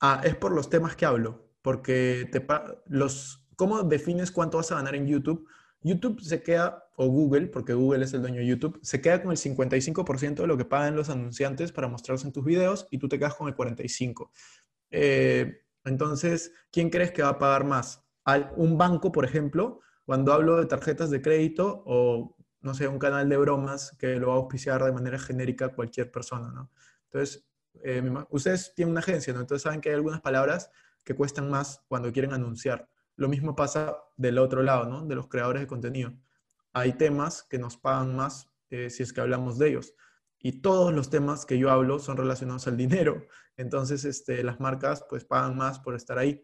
[0.00, 1.50] Ah, es por los temas que hablo.
[1.62, 2.44] Porque te
[2.86, 5.46] los, ¿cómo defines cuánto vas a ganar en YouTube?
[5.82, 9.30] YouTube se queda, o Google, porque Google es el dueño de YouTube, se queda con
[9.30, 13.08] el 55% de lo que pagan los anunciantes para mostrarse en tus videos y tú
[13.08, 14.30] te quedas con el 45%.
[14.90, 18.04] Eh, entonces, ¿quién crees que va a pagar más?
[18.56, 23.28] un banco, por ejemplo, cuando hablo de tarjetas de crédito o, no sé, un canal
[23.28, 26.70] de bromas que lo va a auspiciar de manera genérica cualquier persona, ¿no?
[27.06, 27.44] Entonces,
[27.82, 29.40] eh, ustedes tienen una agencia, ¿no?
[29.40, 30.70] Entonces saben que hay algunas palabras
[31.02, 32.88] que cuestan más cuando quieren anunciar.
[33.20, 35.04] Lo mismo pasa del otro lado, ¿no?
[35.04, 36.14] De los creadores de contenido.
[36.72, 39.94] Hay temas que nos pagan más eh, si es que hablamos de ellos.
[40.38, 43.26] Y todos los temas que yo hablo son relacionados al dinero.
[43.58, 46.42] Entonces, este, las marcas pues pagan más por estar ahí.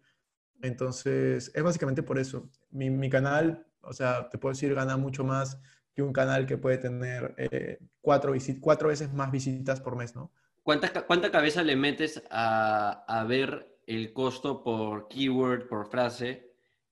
[0.61, 2.51] Entonces, es básicamente por eso.
[2.69, 5.59] Mi, canal, o sea, te puedo decir, gana mucho más
[5.95, 10.31] que un canal que puede tener eh, cuatro, cuatro veces más visitas por mes, ¿no?
[10.63, 16.47] ¿Cuánta, cuánta cabeza le metes a, a ver el costo por keyword, por frase,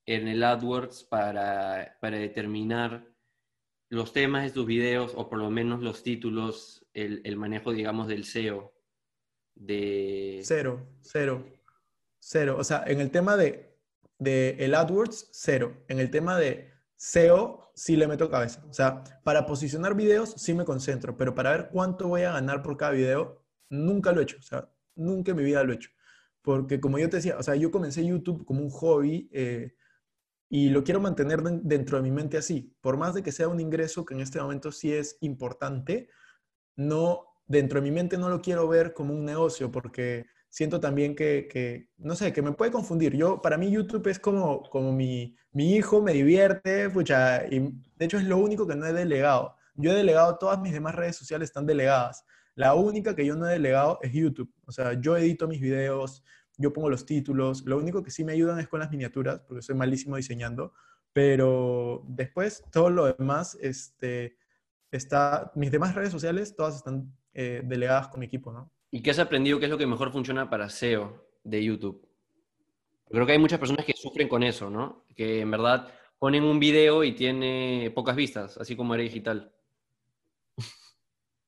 [0.07, 3.07] en el AdWords para, determinar
[3.89, 8.25] los temas de tus videos o por lo menos los títulos, el, manejo, digamos, del
[8.25, 8.73] SEO?
[9.55, 10.41] De...
[10.43, 11.47] Cero, cero,
[12.19, 12.57] cero.
[12.59, 13.79] O sea, en el tema de,
[14.19, 15.85] de el AdWords, cero.
[15.89, 18.65] En el tema de SEO, sí le meto cabeza.
[18.69, 22.63] O sea, para posicionar videos, sí me concentro, pero para ver cuánto voy a ganar
[22.63, 24.39] por cada video, nunca lo he hecho.
[24.39, 25.91] O sea, nunca en mi vida lo he hecho.
[26.43, 29.31] Porque como yo te decía, o sea, yo comencé YouTube como un hobby.
[29.33, 29.75] Eh,
[30.55, 32.73] y lo quiero mantener dentro de mi mente así.
[32.81, 36.09] Por más de que sea un ingreso que en este momento sí es importante,
[36.77, 41.17] no, dentro de mi mente no lo quiero ver como un negocio porque siento también
[41.17, 43.17] que, no sé, que me puede confundir.
[43.17, 47.59] Yo, para mí YouTube es como, como mi, mi hijo, me divierte, pucha, y
[47.97, 49.57] de hecho es lo único que no he delegado.
[49.75, 52.25] Yo he delegado, todas mis demás redes sociales están delegadas.
[52.55, 54.55] La única que yo no he delegado es YouTube.
[54.67, 56.23] O sea, yo edito mis videos,
[56.57, 57.65] yo pongo los títulos.
[57.65, 60.73] Lo único que sí me ayudan es con las miniaturas, porque soy malísimo diseñando.
[61.13, 64.37] Pero después, todo lo demás, este,
[64.91, 68.71] está, mis demás redes sociales, todas están eh, delegadas con mi equipo, ¿no?
[68.91, 69.59] ¿Y qué has aprendido?
[69.59, 72.09] ¿Qué es lo que mejor funciona para SEO de YouTube?
[73.11, 75.05] Creo que hay muchas personas que sufren con eso, ¿no?
[75.17, 75.89] Que en verdad
[76.19, 79.53] ponen un video y tiene pocas vistas, así como era digital.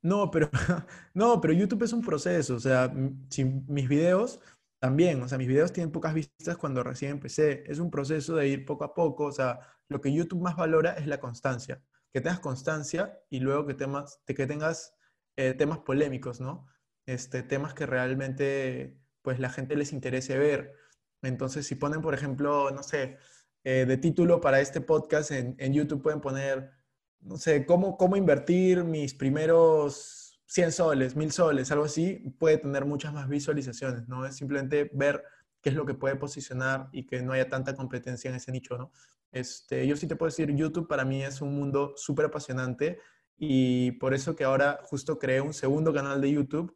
[0.02, 0.50] No, pero,
[1.14, 2.92] no, pero YouTube es un proceso, o sea,
[3.28, 4.38] si mis videos
[4.78, 8.48] también, o sea, mis videos tienen pocas vistas cuando recién empecé, es un proceso de
[8.48, 12.20] ir poco a poco, o sea, lo que YouTube más valora es la constancia, que
[12.20, 14.94] tengas constancia y luego que, temas, que tengas
[15.36, 16.66] eh, temas polémicos, ¿no?
[17.06, 20.74] Este, temas que realmente, pues, la gente les interese ver.
[21.22, 23.18] Entonces, si ponen, por ejemplo, no sé,
[23.64, 26.70] eh, de título para este podcast en, en, YouTube pueden poner,
[27.20, 32.84] no sé, cómo, cómo invertir mis primeros 100 soles, 1000 soles, algo así, puede tener
[32.84, 34.24] muchas más visualizaciones, ¿no?
[34.24, 35.22] Es simplemente ver
[35.60, 38.78] qué es lo que puede posicionar y que no haya tanta competencia en ese nicho,
[38.78, 38.92] ¿no?
[39.32, 43.00] Este, yo sí te puedo decir, YouTube para mí es un mundo súper apasionante
[43.36, 46.74] y por eso que ahora justo creé un segundo canal de YouTube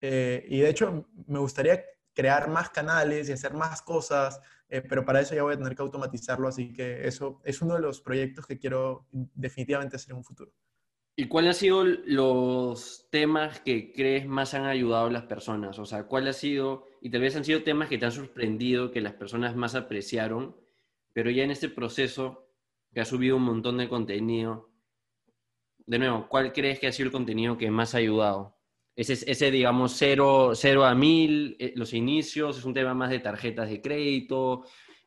[0.00, 5.04] eh, y de hecho me gustaría crear más canales y hacer más cosas, eh, pero
[5.04, 8.00] para eso ya voy a tener que automatizarlo, así que eso es uno de los
[8.00, 10.52] proyectos que quiero definitivamente hacer en un futuro.
[11.14, 15.78] ¿Y cuáles han sido los temas que crees más han ayudado a las personas?
[15.78, 18.90] O sea, ¿cuál ha sido, y tal vez han sido temas que te han sorprendido,
[18.90, 20.56] que las personas más apreciaron,
[21.12, 22.48] pero ya en este proceso
[22.94, 24.70] que has subido un montón de contenido,
[25.86, 28.56] de nuevo, ¿cuál crees que ha sido el contenido que más ha ayudado?
[28.96, 33.68] Ese, ese digamos, cero, a mil, eh, los inicios, es un tema más de tarjetas
[33.68, 34.64] de crédito.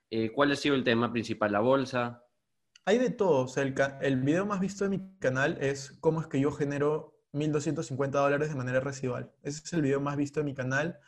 [0.09, 1.51] Eh, ¿Cuál ha sido el tema principal?
[1.51, 2.24] ¿La bolsa?
[2.85, 3.45] Hay de todo.
[3.45, 6.51] O sea, el, el video más visto de mi canal es cómo es que yo
[6.51, 9.31] genero 1.250 dólares de manera residual.
[9.43, 10.99] Ese es el video más visto de mi canal.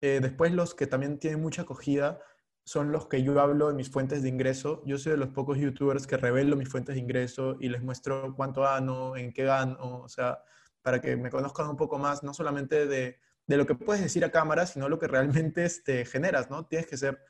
[0.00, 2.20] Eh, después los que también tienen mucha acogida
[2.64, 4.82] son los que yo hablo de mis fuentes de ingreso.
[4.84, 8.34] Yo soy de los pocos youtubers que revelo mis fuentes de ingreso y les muestro
[8.34, 10.40] cuánto gano, en qué gano, o sea,
[10.82, 14.24] para que me conozcan un poco más, no solamente de, de lo que puedes decir
[14.24, 16.66] a cámara, sino lo que realmente este, generas, ¿no?
[16.66, 17.20] Tienes que ser,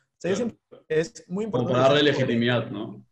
[0.88, 1.72] es muy importante.
[1.72, 3.04] Como para darle legitimidad, ¿no?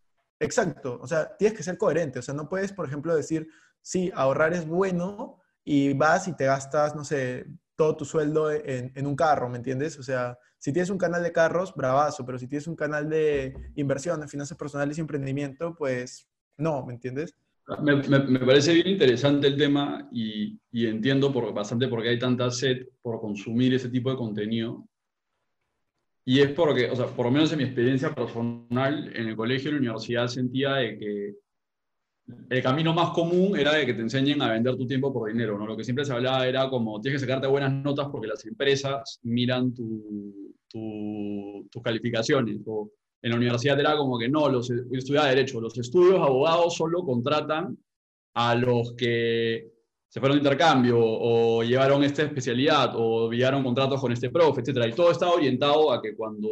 [0.45, 3.49] Exacto, o sea, tienes que ser coherente, o sea, no puedes, por ejemplo, decir,
[3.81, 9.07] sí, ahorrar es bueno y vas y te gastas, no sé, todo tu sueldo en,
[9.07, 9.99] un carro, ¿me entiendes?
[9.99, 13.55] O sea, si tienes un canal de carros, bravazo, pero si tienes un canal de
[13.75, 17.35] inversión, de finanzas personales y emprendimiento, pues no, ¿me entiendes?
[17.83, 22.87] Me, me, parece bien interesante el tema y, entiendo bastante por qué hay tanta sed
[23.01, 24.87] por consumir ese tipo de contenido.
[26.25, 29.69] Y es porque, o sea, por lo menos en mi experiencia personal, en el colegio
[29.69, 31.35] en la universidad sentía de que
[32.49, 35.59] el camino más común era de que te enseñen a vender tu tiempo por dinero,
[35.59, 35.67] ¿no?
[35.67, 39.21] Lo que siempre se hablaba era como, tienes que sacarte buenas notas porque las empresas
[39.23, 42.61] miran tu, tus calificaciones.
[42.67, 42.91] O
[43.23, 47.77] en la universidad era como que no, los, estudiaba Derecho, los estudios abogados solo contratan
[48.35, 49.71] a los que
[50.15, 54.87] se fueron de intercambio o llevaron esta especialidad o enviaron contratos con este profe, etc.
[54.89, 56.49] Y todo está orientado a que cuando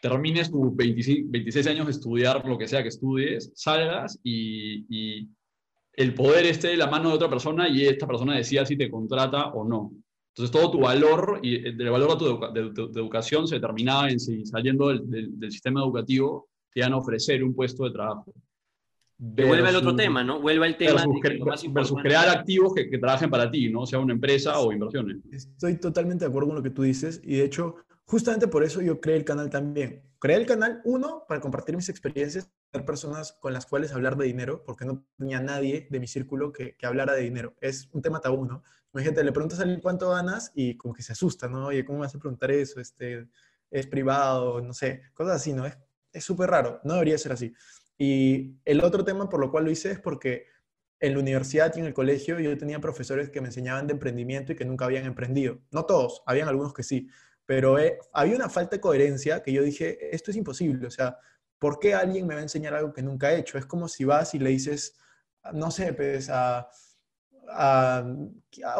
[0.00, 5.28] termines tus 26 años de estudiar lo que sea que estudies, salgas y,
[5.94, 8.90] el poder esté de la mano de otra persona y esta persona decida si te
[8.90, 9.92] contrata o no.
[10.30, 12.18] Entonces todo tu valor y el valor
[12.54, 15.02] de tu, educación se determinaba en si saliendo del,
[15.38, 18.32] del, sistema educativo te iban a ofrecer un puesto de trabajo.
[19.22, 20.40] Vuelve al otro tema, ¿no?
[20.40, 21.04] Vuelve al tema
[21.72, 23.86] versus, crear activos que, que, trabajen para ti, ¿no?
[23.86, 25.18] Sea una empresa o inversiones.
[25.30, 27.76] Estoy totalmente de acuerdo con lo que tú dices y de hecho
[28.12, 30.02] Justamente por eso yo creé el canal también.
[30.18, 34.26] Creé el canal, uno, para compartir mis experiencias, tener personas con las cuales hablar de
[34.26, 37.54] dinero, porque no tenía nadie de mi círculo que, que hablara de dinero.
[37.62, 38.62] Es un tema tabú, ¿no?
[38.92, 41.68] Imagínate, le preguntas a alguien cuánto ganas y como que se asusta, ¿no?
[41.68, 42.80] Oye, ¿cómo vas a preguntar eso?
[42.80, 43.28] Este,
[43.70, 45.64] es privado, no sé, cosas así, ¿no?
[45.66, 47.54] Es súper raro, no debería ser así.
[47.98, 50.46] Y el otro tema por lo cual lo hice es porque
[51.02, 54.52] en la universidad y en el colegio yo tenía profesores que me enseñaban de emprendimiento
[54.52, 55.58] y que nunca habían emprendido.
[55.72, 57.08] No todos, habían algunos que sí,
[57.44, 61.18] pero eh, había una falta de coherencia que yo dije, esto es imposible, o sea,
[61.58, 63.58] ¿por qué alguien me va a enseñar algo que nunca he hecho?
[63.58, 64.96] Es como si vas y le dices,
[65.52, 66.68] no sé, pues a,
[67.48, 68.04] a,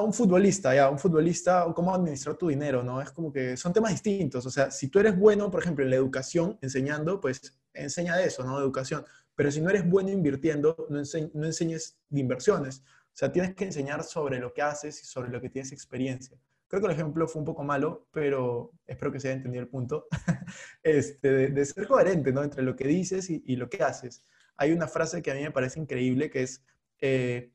[0.01, 3.01] un futbolista, ya, a un futbolista, cómo administrar tu dinero, ¿no?
[3.03, 5.91] Es como que son temas distintos, o sea, si tú eres bueno, por ejemplo, en
[5.91, 8.59] la educación, enseñando, pues enseña de eso, ¿no?
[8.59, 9.05] Educación.
[9.35, 11.03] Pero si no eres bueno invirtiendo, no,
[11.35, 12.83] no enseñes de inversiones.
[13.13, 16.39] O sea, tienes que enseñar sobre lo que haces y sobre lo que tienes experiencia.
[16.73, 19.69] Creo que el ejemplo fue un poco malo, pero espero que se haya entendido el
[19.69, 20.07] punto,
[20.83, 22.43] este, de, ser coherente ¿no?
[22.43, 24.23] entre lo que dices y, lo que haces.
[24.57, 26.65] Hay una frase que a mí me parece increíble que es,
[26.99, 27.53] eh,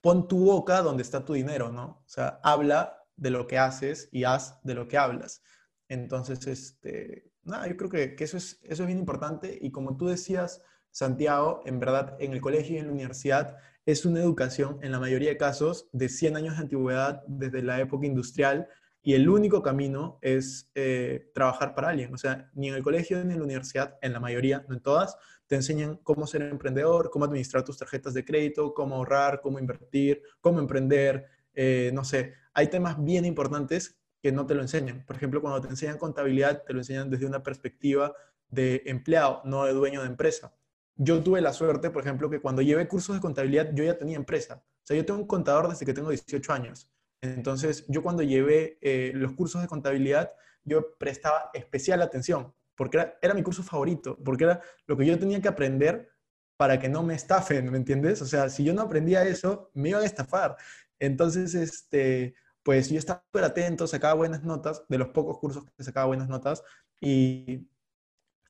[0.00, 2.02] pon tu boca donde está tu dinero, ¿no?
[2.06, 5.42] O sea, habla de lo que haces y haz de lo que hablas.
[5.88, 10.06] Entonces, este, nada, yo creo que, eso, es, eso es bien importante y como tú
[10.06, 14.92] decías, Santiago, en verdad, en el colegio y en la universidad es una educación, en
[14.92, 18.68] la mayoría de casos, de 100 años de antigüedad desde la época industrial
[19.02, 22.12] y el único camino es eh, trabajar para alguien.
[22.12, 24.80] O sea, ni en el colegio ni en la universidad, en la mayoría, no en
[24.82, 29.60] todas, te enseñan cómo ser emprendedor, cómo administrar tus tarjetas de crédito, cómo ahorrar, cómo
[29.60, 32.34] invertir, cómo emprender, eh, no sé.
[32.52, 35.04] Hay temas bien importantes que no te lo enseñan.
[35.06, 38.12] Por ejemplo, cuando te enseñan contabilidad, te lo enseñan desde una perspectiva
[38.48, 40.52] de empleado, no de dueño de empresa.
[40.96, 44.16] Yo tuve la suerte, por ejemplo, que cuando llevé cursos de contabilidad, yo ya tenía
[44.16, 44.64] empresa.
[44.82, 46.90] O sea, yo tengo un contador desde que tengo 18 años.
[47.20, 50.32] Entonces, yo cuando llevé eh, los cursos de contabilidad,
[50.64, 55.16] yo prestaba especial atención, porque era, era, mi curso favorito, porque era lo que yo
[55.20, 56.10] tenía que aprender
[56.56, 58.22] para que no me estafen, ¿me entiendes?
[58.22, 60.56] O sea, si yo no aprendía eso, me iban a estafar.
[60.98, 62.34] Entonces, este,
[62.66, 66.28] pues yo estaba súper atento, sacaba buenas notas, de los pocos cursos que sacaba buenas
[66.28, 66.64] notas,
[67.00, 67.68] y,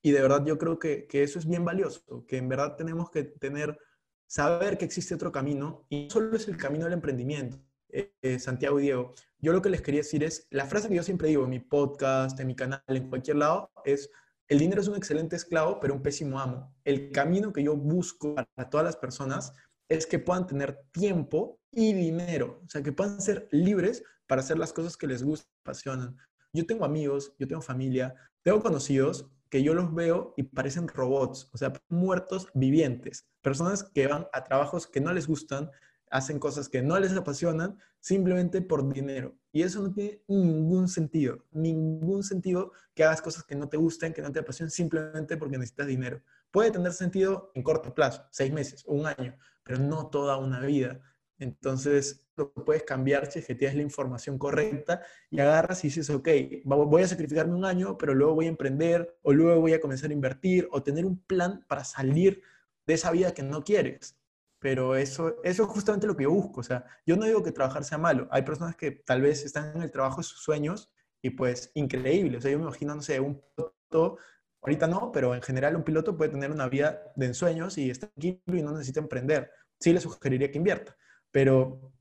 [0.01, 3.11] y de verdad yo creo que, que, eso es bien valioso, que en verdad tenemos
[3.11, 3.79] que tener,
[4.27, 7.59] saber que existe otro camino, y no solo es el camino del emprendimiento.
[7.91, 10.95] Eh, eh, Santiago y Diego, yo lo que les quería decir es, la frase que
[10.95, 14.11] yo siempre digo en mi podcast, en mi canal, en cualquier lado, es,
[14.49, 16.75] el dinero es un excelente esclavo, pero un pésimo amo.
[16.85, 19.53] El camino que yo busco para todas las personas
[19.91, 24.59] es que puedan tener tiempo y dinero, o sea, que puedan ser libres para hacer
[24.59, 26.17] las cosas que les gustan, apasionan.
[26.53, 31.51] Yo tengo amigos, yo tengo familia, tengo conocidos que yo los veo y parecen robots,
[31.53, 35.71] o sea, muertos vivientes, personas que van a trabajos que no les gustan,
[36.11, 39.37] hacen cosas que no les apasionan simplemente por dinero.
[39.53, 44.15] Y eso no tiene ningún sentido, ningún sentido que hagas cosas que no te gusten,
[44.15, 46.23] que no te apasionen simplemente porque necesitas dinero.
[46.51, 50.61] Puede tener sentido en corto plazo, seis meses o un año, pero no toda una
[50.61, 51.03] vida.
[51.39, 56.09] Entonces, lo puedes cambiar si es que tienes la información correcta y agarras y dices,
[56.11, 56.29] ok,
[56.65, 60.11] voy a sacrificarme un año, pero luego voy a emprender o luego voy a comenzar
[60.11, 62.43] a invertir o tener un plan para salir
[62.87, 64.17] de esa vida que no quieres.
[64.59, 66.61] Pero eso, eso es justamente lo que yo busco.
[66.61, 68.27] O sea, yo no digo que trabajar sea malo.
[68.31, 70.91] Hay personas que tal vez están en el trabajo de sus sueños
[71.23, 72.39] y pues increíble.
[72.39, 74.19] O sea, yo me imagino, no sé, un piloto,
[74.63, 78.09] ahorita no, pero en general un piloto puede tener una vida de ensueños y está
[78.09, 79.51] tranquilo y no necesita emprender.
[79.79, 80.97] Sí le sugeriría que invierta
[81.31, 81.93] pero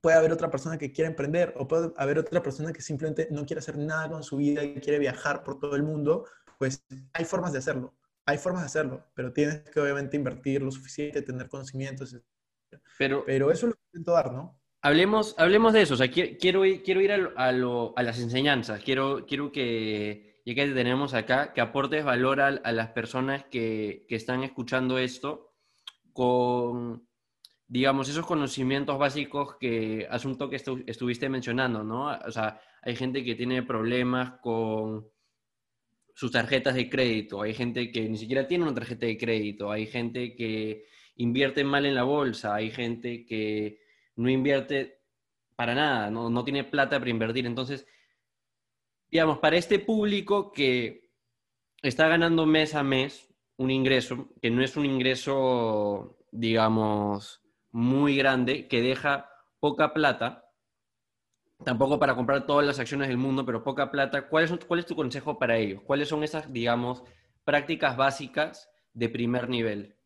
[0.00, 3.44] puede haber otra persona que quiera emprender o puede haber otra persona que simplemente no
[3.44, 6.24] quiere hacer nada con su vida y quiere viajar por todo el mundo,
[6.58, 7.94] pues hay formas de hacerlo,
[8.26, 12.16] hay formas de hacerlo, pero tienes que obviamente invertir lo suficiente, tener conocimientos,
[12.98, 14.58] pero, pero eso es lo que intento dar, ¿no?
[14.80, 17.52] Hablemos, hablemos de eso, o sea, quiero, ir, quiero ir a, a,
[18.02, 22.72] las enseñanzas, quiero, quiero que, ya que te tenemos acá, que aportes valor a, a
[22.72, 25.52] las personas que, que están escuchando esto
[26.12, 27.07] con
[27.68, 32.08] digamos, esos conocimientos básicos que asunto que estuviste mencionando, ¿no?
[32.26, 35.06] O sea, hay gente que tiene problemas con
[36.14, 39.86] sus tarjetas de crédito, hay gente que ni siquiera tiene una tarjeta de crédito, hay
[39.86, 43.80] gente que invierte mal en la bolsa, hay gente que
[44.16, 45.02] no invierte
[45.54, 47.46] para nada, no, no tiene plata para invertir.
[47.46, 47.86] Entonces,
[49.10, 51.10] digamos, para este público que
[51.82, 58.68] está ganando mes a mes un ingreso, que no es un ingreso, digamos, muy grande
[58.68, 60.44] que deja poca plata,
[61.64, 64.28] tampoco para comprar todas las acciones del mundo, pero poca plata.
[64.28, 65.82] ¿Cuál es, cuál es tu consejo para ellos?
[65.82, 67.02] ¿Cuáles son esas, digamos,
[67.44, 69.96] prácticas básicas de primer nivel?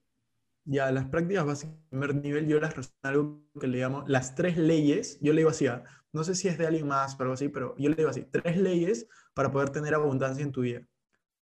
[0.65, 4.35] Ya, las prácticas básicas de primer nivel yo las resumo algo que le llamo las
[4.35, 5.19] tres leyes.
[5.21, 5.67] Yo le digo así,
[6.13, 8.57] no sé si es de alguien más, pero así, pero yo le digo así, tres
[8.57, 10.87] leyes para poder tener abundancia en tu vida.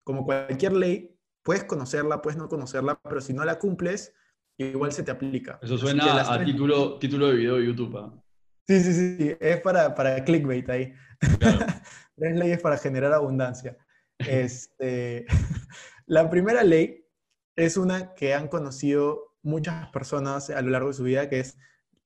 [0.04, 4.14] Como cualquier ley, puedes conocerla, puedes no conocerla, pero si no la cumples,
[4.60, 5.60] igual se te aplica.
[5.62, 7.98] Eso suena a título, título de video de YouTube.
[7.98, 8.14] ¿ah?
[8.68, 10.94] Sí, sí, sí, es para, para clickbait ahí.
[12.16, 13.78] Tres leyes para generar abundancia.
[14.18, 15.26] Este,
[16.06, 17.06] la primera ley
[17.56, 21.58] es una que han conocido muchas personas a lo largo de su vida, que es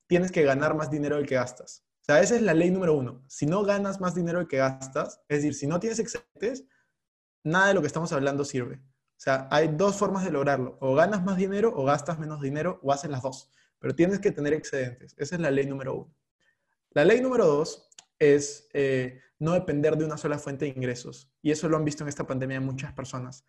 [0.06, 1.84] tienes que ganar más dinero del que gastas.
[2.02, 3.24] O sea, esa es la ley número uno.
[3.28, 6.66] Si no ganas más dinero del que gastas, es decir, si no tienes excedentes,
[7.42, 8.80] nada de lo que estamos hablando sirve.
[9.16, 10.76] O sea, hay dos formas de lograrlo.
[10.80, 13.50] O ganas más dinero o gastas menos dinero o haces las dos.
[13.78, 15.14] Pero tienes que tener excedentes.
[15.18, 16.14] Esa es la ley número uno.
[16.90, 17.88] La ley número dos
[18.18, 21.32] es eh, no depender de una sola fuente de ingresos.
[21.42, 23.44] Y eso lo han visto en esta pandemia muchas personas.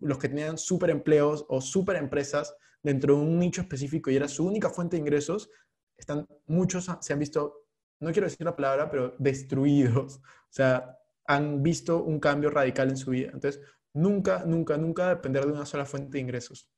[0.00, 4.28] Los que tenían súper empleos o súper empresas dentro de un nicho específico y era
[4.28, 5.50] su única fuente de ingresos,
[5.96, 7.66] están, muchos se han visto,
[7.98, 10.16] no quiero decir la palabra, pero destruidos.
[10.16, 10.96] O sea,
[11.26, 13.30] han visto un cambio radical en su vida.
[13.34, 13.60] Entonces,
[13.98, 16.70] Nunca, nunca, nunca depender de una sola fuente de ingresos.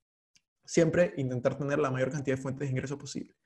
[0.64, 3.36] Siempre intentar tener la mayor cantidad de fuentes de ingresos posible.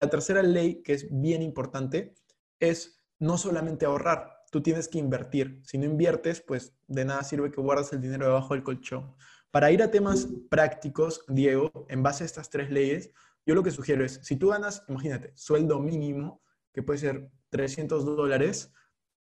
[0.00, 2.14] la tercera ley, que es bien importante,
[2.60, 5.60] es no solamente ahorrar, tú tienes que invertir.
[5.64, 9.16] Si no inviertes, pues de nada sirve que guardas el dinero debajo del colchón.
[9.50, 13.10] Para ir a temas prácticos, Diego, en base a estas tres leyes,
[13.44, 18.04] yo lo que sugiero es, si tú ganas, imagínate, sueldo mínimo, que puede ser 300
[18.04, 18.72] dólares,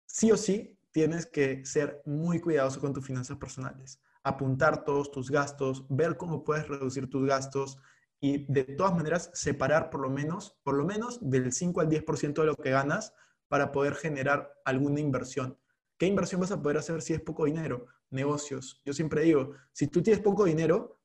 [0.06, 4.00] sí o sí tienes que ser muy cuidadoso con tus finanzas personales.
[4.22, 7.78] Apuntar todos tus gastos, ver cómo puedes reducir tus gastos
[8.20, 12.42] y de todas maneras separar por lo menos, por lo menos del 5 al 10%
[12.42, 13.14] de lo que ganas
[13.48, 15.58] para poder generar alguna inversión.
[15.98, 17.86] ¿Qué inversión vas a poder hacer si es poco dinero?
[18.10, 18.80] Negocios.
[18.84, 21.00] Yo siempre digo, si tú tienes poco dinero,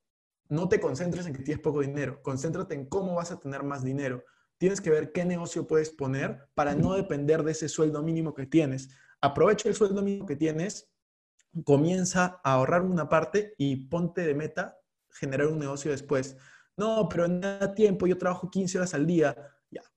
[0.48, 3.84] no te concentres en que tienes poco dinero, concéntrate en cómo vas a tener más
[3.84, 4.24] dinero.
[4.58, 8.46] Tienes que ver qué negocio puedes poner para no depender de ese sueldo mínimo que
[8.46, 8.90] tienes.
[9.22, 10.89] Aprovecha el sueldo mínimo que tienes,
[11.63, 14.78] comienza a ahorrar una parte y ponte de meta
[15.09, 16.38] generar un negocio después.
[16.78, 19.36] No, pero en da tiempo, yo trabajo 15 horas al día.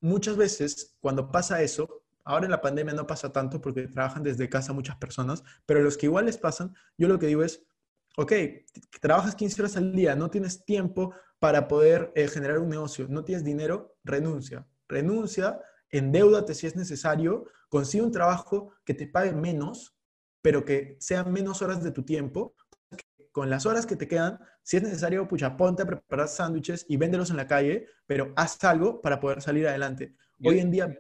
[0.01, 4.49] Muchas veces, cuando pasa eso, ahora en la pandemia no pasa tanto porque trabajan desde
[4.49, 7.63] casa muchas personas, pero los que igual les pasan, yo lo que digo es,
[8.17, 8.33] ok,
[9.01, 13.25] trabajas 15 horas al día, no tienes tiempo para poder eh, generar un negocio, no
[13.25, 14.67] tienes dinero, renuncia.
[14.89, 15.61] Renuncia,
[15.91, 19.97] endeudate si es necesario, consigue un trabajo que te pague menos,
[20.43, 22.55] pero que sean menos horas de tu tiempo.
[23.33, 26.97] Con las horas que te quedan, si es necesario, pucha, ponte a preparar sándwiches y
[26.97, 30.15] véndelos en la calle, pero haz algo para poder salir adelante.
[30.43, 30.97] Hoy en día,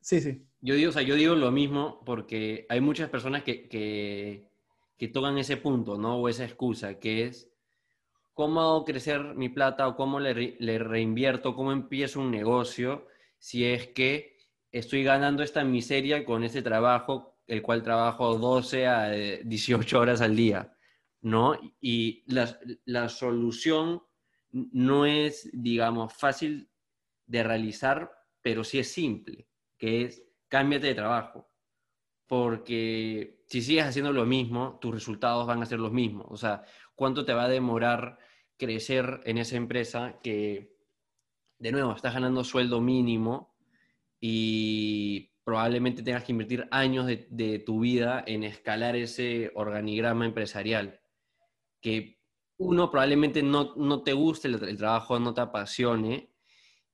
[0.00, 0.46] sí, sí.
[0.60, 4.50] Yo digo, o sea, yo digo lo mismo porque hay muchas personas que, que
[5.00, 6.18] que tocan ese punto, ¿no?
[6.18, 7.50] O esa excusa, que es
[8.34, 13.06] cómo hago crecer mi plata o cómo le, le reinvierto, cómo empiezo un negocio
[13.40, 14.36] si es que
[14.70, 20.36] estoy ganando esta miseria con ese trabajo, el cual trabajo 12 a 18 horas al
[20.36, 20.72] día,
[21.20, 21.58] ¿no?
[21.80, 24.04] Y la, la solución
[24.52, 26.70] no es, digamos, fácil
[27.26, 31.50] de realizar, pero sí es simple, que es cámbiate de trabajo
[32.30, 36.26] porque si sigues haciendo lo mismo, tus resultados van a ser los mismos.
[36.30, 36.62] O sea,
[36.94, 38.18] ¿cuánto te va a demorar
[38.56, 40.76] crecer en esa empresa que,
[41.60, 43.54] de nuevo, estás ganando sueldo mínimo
[44.18, 51.00] y probablemente tengas que invertir años de, tu vida en escalar ese organigrama empresarial?
[51.80, 52.18] Que
[52.56, 56.32] uno probablemente no, te guste el, trabajo, no te apasione,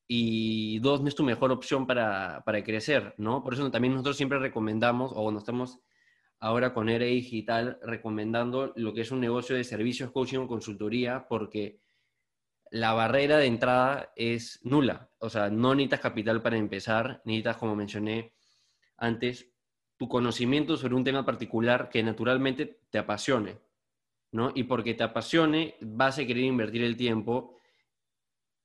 [0.08, 3.42] y dos, no es tu mejor opción para, para, crecer, ¿no?
[3.42, 5.80] Por eso también nosotros siempre recomendamos, o cuando estamos
[6.38, 11.26] ahora con ERE Digital, recomendando lo que es un negocio de servicios, coaching o consultoría,
[11.28, 11.80] porque
[12.76, 15.10] la barrera de entrada es nula.
[15.18, 18.34] O sea, no necesitas capital para empezar, necesitas, como mencioné
[18.98, 19.50] antes,
[19.96, 23.58] tu conocimiento sobre un tema particular que naturalmente te apasione,
[24.30, 24.52] ¿no?
[24.54, 27.56] Y porque te apasione, vas a querer invertir el tiempo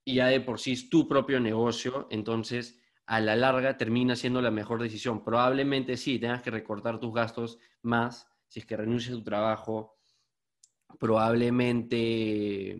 [0.04, 4.42] y ya de por sí es tu propio negocio, entonces a la larga termina siendo
[4.42, 5.24] la mejor decisión.
[5.24, 9.96] Probablemente sí, tengas que recortar tus gastos más si es que renuncias a tu trabajo,
[10.98, 12.78] probablemente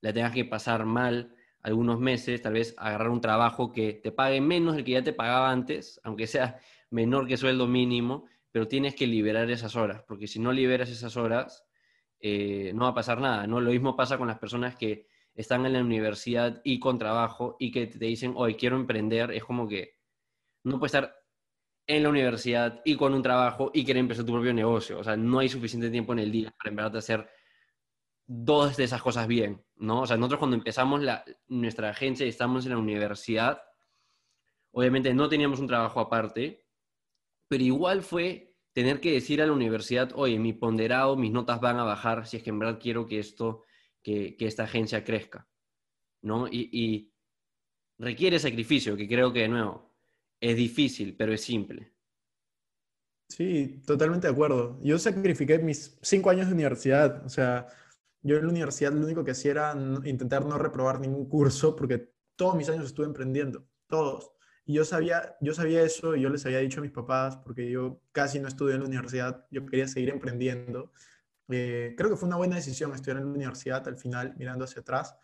[0.00, 4.40] la tengas que pasar mal algunos meses, tal vez agarrar un trabajo que te pague
[4.40, 6.58] menos del que ya te pagaba antes, aunque sea
[6.90, 11.16] menor que sueldo mínimo, pero tienes que liberar esas horas, porque si no liberas esas
[11.16, 11.64] horas,
[12.20, 13.60] eh, no va a pasar nada, ¿no?
[13.60, 17.70] Lo mismo pasa con las personas que están en la universidad y con trabajo y
[17.70, 19.96] que te dicen, hoy quiero emprender, es como que
[20.64, 21.16] no puedes estar
[21.86, 24.98] en la universidad y con un trabajo y querer empezar tu propio negocio.
[24.98, 27.28] O sea, no hay suficiente tiempo en el día para empezar a hacer
[28.32, 30.02] dos de esas cosas bien, ¿no?
[30.02, 33.60] O sea, nosotros cuando empezamos la, nuestra agencia y estamos en la universidad,
[34.70, 36.64] obviamente no teníamos un trabajo aparte,
[37.48, 41.78] pero igual fue tener que decir a la universidad, oye, mi ponderado, mis notas van
[41.78, 43.64] a bajar si es que en verdad quiero que esto
[44.00, 45.48] que, esta agencia crezca,
[46.22, 46.46] ¿no?
[46.46, 47.12] Y,
[47.98, 49.92] requiere sacrificio, que creo que, de nuevo,
[50.40, 51.92] es difícil, pero es simple.
[53.28, 54.80] Sí, totalmente de acuerdo.
[54.82, 57.66] Yo sacrifiqué mis cinco años de universidad, o sea,
[58.22, 62.12] yo en la universidad lo único que hacía era intentar no reprobar ningún curso, porque
[62.36, 64.32] todos mis años estuve emprendiendo, todos.
[64.64, 67.70] Y yo sabía, yo sabía eso y yo les había dicho a mis papás, porque
[67.70, 70.92] yo casi no estudié en la universidad, yo quería seguir emprendiendo.
[71.48, 74.82] Eh, creo que fue una buena decisión estudiar en la universidad al final, mirando hacia
[74.82, 75.16] atrás,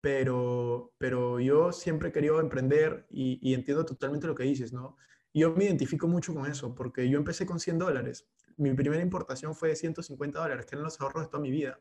[0.00, 4.96] pero, pero yo siempre he querido emprender y, entiendo totalmente lo que dices, ¿no?
[5.34, 8.28] Yo me identifico mucho con eso, porque yo empecé con 100 dólares.
[8.56, 11.80] Mi primera importación fue de 150 dólares, que eran los ahorros de toda mi vida.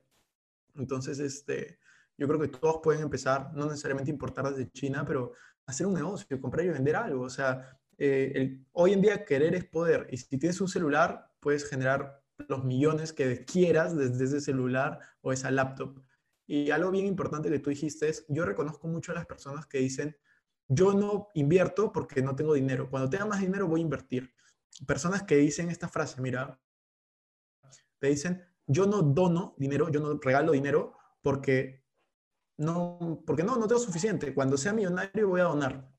[0.75, 1.79] Entonces, este,
[2.17, 5.33] yo creo que todos pueden empezar, no necesariamente importar desde China, pero
[5.65, 7.23] hacer un negocio, comprar y vender algo.
[7.23, 10.07] O sea, eh, hoy en día querer es poder.
[10.11, 15.31] Y si tienes un celular, puedes generar los millones que quieras desde ese celular o
[15.31, 16.01] esa laptop.
[16.47, 19.77] Y algo bien importante que tú dijiste es, yo reconozco mucho a las personas que
[19.77, 20.17] dicen,
[20.67, 22.89] yo no invierto porque no tengo dinero.
[22.89, 24.33] Cuando tenga más dinero voy a invertir.
[24.85, 26.59] Personas que dicen esta frase, mira,
[27.99, 28.41] te dicen,
[28.71, 31.83] yo no dono dinero, yo no regalo dinero porque
[32.57, 34.33] no, porque no, no tengo suficiente.
[34.33, 35.89] Cuando sea millonario voy a donar.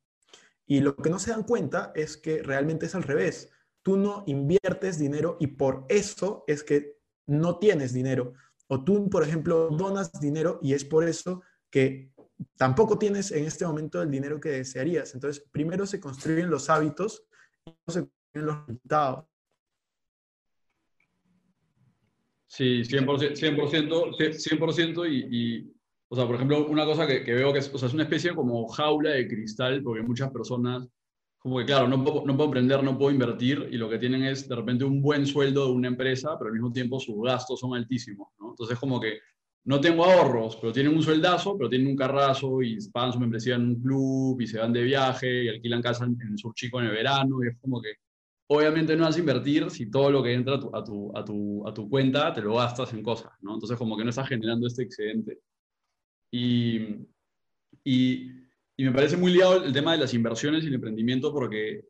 [0.66, 3.50] Y lo que no se dan cuenta es que realmente es al revés.
[3.82, 8.34] Tú no inviertes dinero y por eso es que no tienes dinero.
[8.68, 12.12] O tú, por ejemplo, donas dinero y es por eso que
[12.56, 15.14] tampoco tienes en este momento el dinero que desearías.
[15.14, 17.26] Entonces, primero se construyen los hábitos
[17.66, 19.31] y luego se construyen los resultados.
[22.54, 25.72] Sí, 100%, 100%, y,
[26.10, 28.68] o sea, por ejemplo, una cosa que, veo que es, o es una especie como
[28.68, 30.86] jaula de cristal, porque muchas personas,
[31.38, 34.24] como que claro, no puedo, no puedo emprender, no puedo invertir, y lo que tienen
[34.24, 37.58] es de repente un buen sueldo de una empresa, pero al mismo tiempo sus gastos
[37.58, 38.50] son altísimos, ¿no?
[38.50, 39.20] Entonces, como que
[39.64, 43.54] no tengo ahorros, pero tienen un sueldazo, pero tienen un carrazo y pagan su membresía
[43.54, 46.80] en un club y se van de viaje y alquilan casa en, en Sur Chico
[46.80, 47.94] en el verano, y es como que
[48.52, 51.24] obviamente no vas a invertir si todo lo que entra a tu, a tu, a
[51.24, 53.54] tu, a tu cuenta te lo gastas en cosas, ¿no?
[53.54, 55.38] Entonces como que no estás generando este excedente.
[56.30, 57.06] Y,
[57.84, 58.30] y,
[58.78, 61.84] me parece muy liado el tema de las inversiones y el emprendimiento porque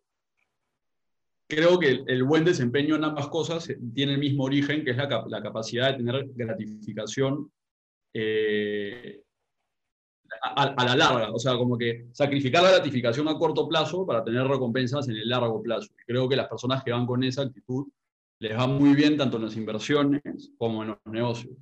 [1.49, 5.25] creo que el, buen desempeño en ambas cosas tiene el mismo origen, que es la,
[5.29, 7.51] la capacidad de tener gratificación
[8.13, 9.23] eh,
[10.43, 14.45] a, la larga, o sea, como que sacrificar la gratificación a corto plazo para tener
[14.47, 15.88] recompensas en el largo plazo.
[16.05, 17.86] Creo que las personas que van con esa actitud
[18.40, 21.55] les va muy bien tanto en las inversiones como en los negocios.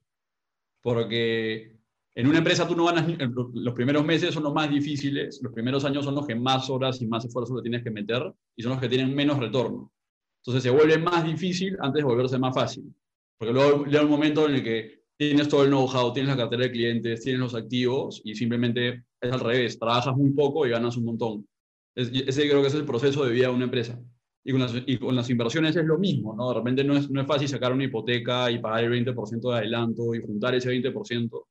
[0.81, 1.77] Porque
[2.15, 3.07] en una empresa tú no ganas,
[3.53, 7.03] los primeros meses son los más difíciles, los primeros años son los que más horas
[7.03, 9.93] y más esfuerzo le tienes que meter y son los que tienen menos retorno.
[10.39, 12.95] Entonces se vuelve más difícil antes de volverse más fácil.
[13.37, 16.63] Porque luego llega un momento en el que tienes todo el know-how, tienes la cartera
[16.63, 20.97] de clientes, tienes los activos y simplemente es al revés, trabajas muy poco y ganas
[20.97, 21.47] un montón.
[21.95, 24.01] ese creo que es el proceso de vida de una empresa.
[24.43, 26.49] Y con, las, y con las inversiones es lo mismo, ¿no?
[26.49, 29.59] De repente no es, no es fácil sacar una hipoteca y pagar el 20% de
[29.59, 31.45] adelanto y juntar ese 20%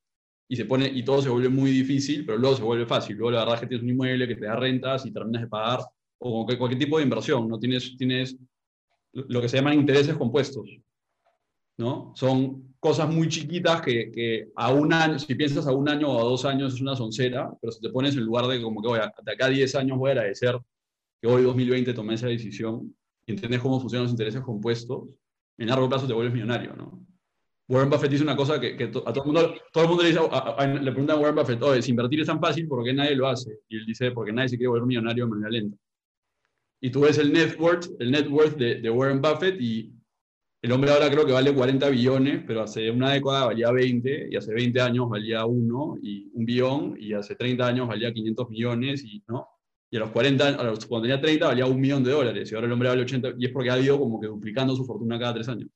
[0.48, 3.18] y, se pone, y todo se vuelve muy difícil, pero luego se vuelve fácil.
[3.18, 5.48] Luego la verdad es que tienes un inmueble que te da rentas y terminas de
[5.48, 5.82] pagar
[6.18, 7.60] o cualquier, cualquier tipo de inversión, ¿no?
[7.60, 8.36] Tienes, tienes
[9.14, 10.68] lo que se llaman intereses compuestos,
[11.80, 12.12] ¿no?
[12.14, 16.24] Son cosas muy chiquitas que, a un año, si piensas a un año o a
[16.24, 19.00] dos años es una soncera, pero si te pones en lugar de como que, voy
[19.00, 20.60] de acá a 10 años voy a agradecer
[21.22, 22.94] que hoy 2020 tomé esa decisión
[23.26, 25.08] y entiendes cómo funcionan los intereses compuestos,
[25.58, 27.06] en largo plazo te vuelves millonario, ¿no?
[27.70, 30.92] Warren Buffett dice una cosa que, a todo el mundo, todo mundo le, dice, le
[30.92, 33.60] pregunta a Warren Buffett, oye, si invertir es tan fácil, ¿por qué nadie lo hace?
[33.70, 35.78] Y él dice, porque nadie se quiere volver millonario de manera lenta.
[36.82, 39.94] Y tú ves el net worth, el net worth de, de Warren Buffett y
[40.62, 44.36] el hombre ahora creo que vale 40 billones, pero hace una década valía 20, y
[44.36, 49.04] hace 20 años valía 1, y un billón, y hace 30 años valía 500 millones,
[49.06, 49.48] y, ¿no?
[49.90, 52.56] y a los 40, a los, cuando tenía 30 valía un millón de dólares, y
[52.56, 55.18] ahora el hombre vale 80, y es porque ha ido como que duplicando su fortuna
[55.18, 55.70] cada tres años.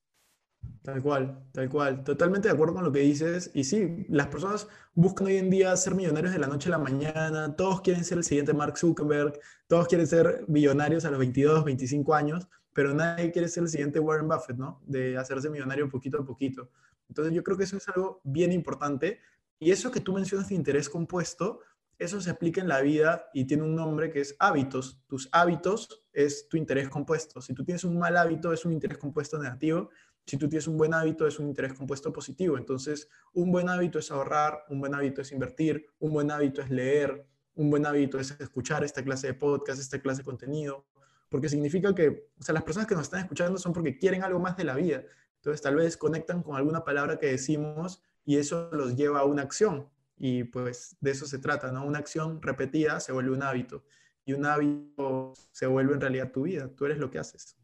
[0.81, 2.03] Tal cual, tal cual.
[2.03, 3.51] Totalmente de acuerdo con lo que dices.
[3.53, 6.77] Y sí, las personas buscan hoy en día ser millonarios de la noche a la
[6.77, 7.55] mañana.
[7.55, 9.39] Todos quieren ser el siguiente Mark Zuckerberg.
[9.67, 13.99] Todos quieren ser millonarios a los 22, 25 años pero nadie quiere ser el siguiente
[13.99, 14.82] Warren Buffett, ¿no?
[14.86, 16.69] De hacerse millonario poquito a poquito.
[17.07, 19.19] Entonces yo creo que eso es algo bien importante.
[19.59, 21.59] Y eso que tú mencionas de interés compuesto,
[21.97, 25.01] eso se aplica en la vida y tiene un nombre que es hábitos.
[25.07, 27.39] Tus hábitos es tu interés compuesto.
[27.41, 29.89] Si tú tienes un mal hábito, es un interés compuesto negativo.
[30.26, 32.57] Si tú tienes un buen hábito, es un interés compuesto positivo.
[32.57, 36.69] Entonces, un buen hábito es ahorrar, un buen hábito es invertir, un buen hábito es
[36.69, 40.88] leer, un buen hábito es escuchar esta clase de podcast, esta clase de contenido,
[41.34, 44.39] porque significa que, o sea, las personas que nos están escuchando son porque quieren algo
[44.39, 45.03] más de la vida.
[45.38, 49.41] Entonces, tal vez conectan con alguna palabra que decimos y eso los lleva a una
[49.41, 49.89] acción.
[50.15, 51.88] Y pues de eso se trata, ¿no?
[51.88, 53.84] Una acción repetida se vuelve un hábito
[54.23, 56.69] y un hábito se vuelve en realidad tu vida.
[56.75, 57.57] Tú eres lo que haces.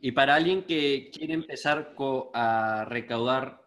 [0.00, 1.94] Y para alguien que quiere empezar
[2.32, 3.62] a recaudar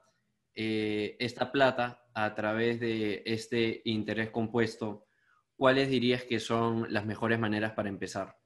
[0.55, 5.05] eh, esta plata a través de este interés compuesto,
[5.55, 8.39] ¿cuáles dirías que son las mejores maneras para empezar?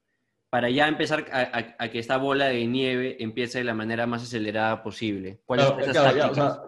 [0.49, 4.81] Para ya empezar a, que esta bola de nieve empiece de la manera más acelerada
[4.81, 5.41] posible?
[5.45, 6.61] ¿Cuáles son esas tácticas?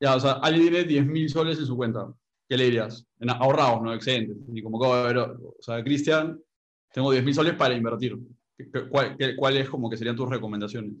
[0.00, 2.12] Ya, o sea, alguien tiene 10 mil soles en su cuenta.
[2.48, 3.06] ¿Qué le dirías?
[3.18, 3.92] En ahorrados, ¿no?
[3.92, 4.36] Excedentes.
[4.52, 6.40] Y como, o sea, Cristian,
[6.92, 8.16] tengo 10 mil soles para invertir.
[9.36, 10.92] ¿Cuáles como que serían tus recomendaciones?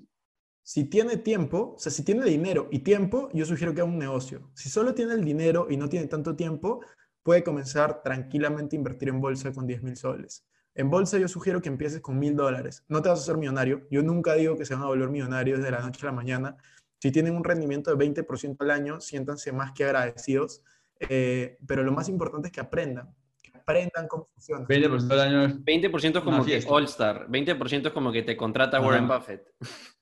[0.62, 3.98] Si tiene tiempo, o sea, si tiene dinero y tiempo, yo sugiero que haga un
[3.98, 4.50] negocio.
[4.54, 6.80] Si solo tiene el dinero y no tiene tanto tiempo,
[7.22, 10.44] puede comenzar tranquilamente a invertir en bolsa con 10 mil soles.
[10.78, 12.84] En bolsa yo sugiero que empieces con mil dólares.
[12.88, 13.88] No te vas a hacer millonario.
[13.90, 16.56] Yo nunca digo que se van a volver millonarios desde la noche a la mañana.
[17.00, 20.62] Si tienen un rendimiento de 20% al año, siéntanse más que agradecidos.
[21.00, 23.12] Eh, pero lo más importante es que aprendan.
[23.42, 24.66] Que aprendan cómo funciona.
[24.68, 25.56] 20% del año es...
[25.64, 26.64] 20% es como que.
[26.68, 28.80] All Star, 20% es como que te contrata.
[28.80, 29.52] Warren Buffett.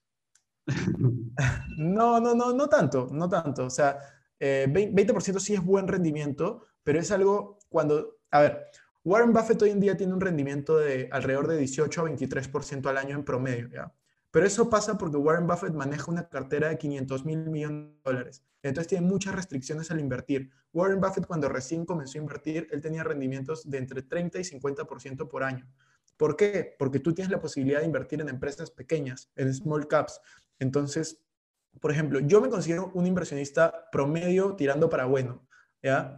[1.77, 3.65] No, no, no, no tanto, no tanto.
[3.65, 3.97] O sea,
[4.39, 8.65] eh, vein- 20% sí es buen rendimiento, pero es algo cuando, a ver,
[9.07, 12.97] Warren Buffett hoy en día tiene un rendimiento de alrededor de 18 a 23% al
[12.97, 13.95] año en promedio, ¿ya?
[14.31, 18.43] Pero eso pasa porque Warren Buffett maneja una cartera de 500 mil millones de dólares.
[18.63, 20.49] Entonces tiene muchas restricciones al invertir.
[20.73, 25.29] Warren Buffett cuando recién comenzó a invertir, él tenía rendimientos de entre 30 y 50%
[25.29, 25.65] por año.
[26.17, 26.75] ¿Por qué?
[26.77, 30.19] Porque tú tienes la posibilidad de invertir en empresas pequeñas, en small caps.
[30.59, 31.23] Entonces,
[31.79, 35.46] por ejemplo, yo me considero un inversionista promedio tirando para bueno,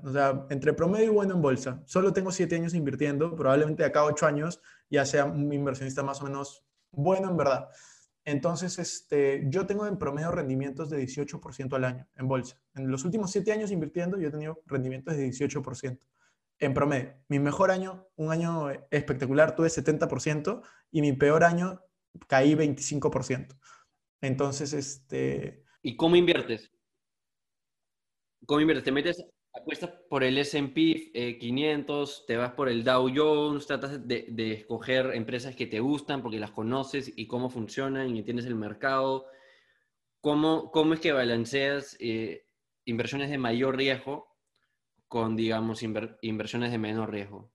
[0.04, 1.82] O sea, entre promedio y bueno en bolsa.
[1.86, 6.22] Solo tengo siete años invirtiendo, probablemente de acá ocho años ya sea un inversionista más
[6.22, 7.70] o menos bueno en verdad.
[8.26, 12.62] Entonces, este, yo tengo en promedio rendimientos de 18% al año en bolsa.
[12.76, 16.00] En los últimos siete años invirtiendo, yo he tenido rendimientos de 18%
[16.60, 17.16] en promedio.
[17.28, 20.62] Mi mejor año, un año espectacular, tuve 70%
[20.92, 21.82] y mi peor año
[22.28, 23.58] caí 25%.
[24.22, 26.72] Entonces, este, ¿Y cómo inviertes?
[28.46, 28.84] ¿Cómo inviertes?
[28.84, 34.08] ¿Te metes, apuestas por el S&P eh, 500, te vas por el Dow Jones, tratas
[34.08, 38.46] de, de escoger empresas que te gustan porque las conoces y cómo funcionan y entiendes
[38.46, 39.26] el mercado?
[40.22, 42.46] ¿Cómo, cómo es que balanceas eh,
[42.86, 44.28] inversiones de mayor riesgo
[45.08, 47.52] con, digamos, inver- inversiones de menor riesgo?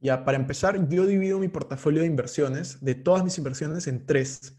[0.00, 4.56] Ya, para empezar, yo divido mi portafolio de inversiones, de todas mis inversiones, en tres.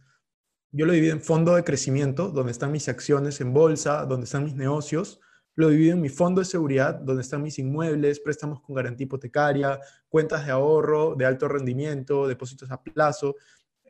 [0.71, 4.45] Yo lo divido en fondo de crecimiento, donde están mis acciones en bolsa, donde están
[4.45, 5.21] mis negocios.
[5.59, 9.77] Lo divido en mi fondo de seguridad, donde están mis inmuebles, préstamos con garantía hipotecaria,
[10.07, 13.35] cuentas de ahorro, de alto rendimiento, depósitos a plazo.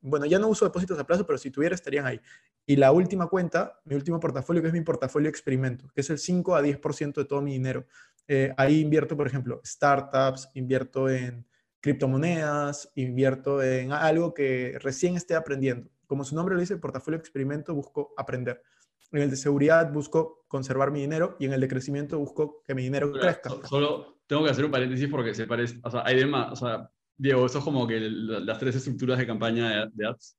[0.01, 2.19] Bueno, ya no uso depósitos a plazo, pero si tuviera estarían ahí.
[2.65, 6.17] Y la última cuenta, mi último portafolio, que es mi portafolio experimento, que es el
[6.17, 7.85] 5 a 10% de todo mi dinero.
[8.27, 11.45] Eh, ahí invierto, por ejemplo, startups, invierto en
[11.81, 15.91] criptomonedas, invierto en algo que recién esté aprendiendo.
[16.07, 18.63] Como su nombre lo dice, portafolio experimento, busco aprender.
[19.11, 22.75] En el de seguridad busco conservar mi dinero y en el de crecimiento busco que
[22.75, 23.49] mi dinero crezca.
[23.49, 26.55] So- Solo tengo que hacer un paréntesis porque se parece, o sea, hay demás, o
[26.57, 30.35] sea, Diego, eso es como que el- las tres estructuras de campaña de, de ads.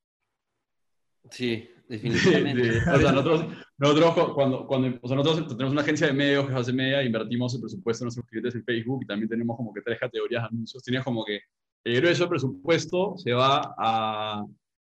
[1.29, 2.61] Sí, De- definitivamente.
[2.61, 3.45] de- o sea, nosotros,
[3.77, 7.03] nosotros cu- cuando, cuando, o sea, nosotros tenemos una agencia de medios que hace media,
[7.03, 10.43] invertimos el presupuesto de nuestros clientes en Facebook y también tenemos como que tres categorías
[10.43, 10.83] de anuncios.
[10.83, 11.39] Tienes como que
[11.83, 14.43] el grueso del presupuesto se va a,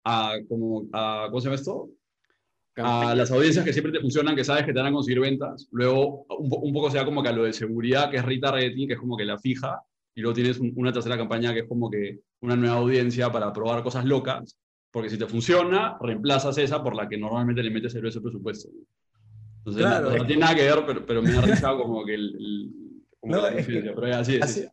[0.05, 1.89] a, como, a, ¿cómo se llama esto?
[2.83, 5.67] A las audiencias que siempre te funcionan, que sabes que te van a conseguir ventas.
[5.73, 8.25] Luego, un, po- un poco se va como que a lo de seguridad, que es
[8.25, 9.81] retargeting, que es como que la fija.
[10.15, 13.53] Y luego tienes un- una tercera campaña que es como que una nueva audiencia para
[13.53, 14.59] probar cosas locas.
[14.91, 18.25] Porque si te funciona, reemplazas esa por la que normalmente le metes el grueso del
[18.25, 18.69] presupuesto.
[19.59, 22.15] Entonces, Claro, no, no tiene nada que ver, pero, pero me da risa como que
[22.15, 22.35] el...
[22.39, 22.71] el-
[23.21, 24.67] como No, la es que- pero así, es, Así, sí.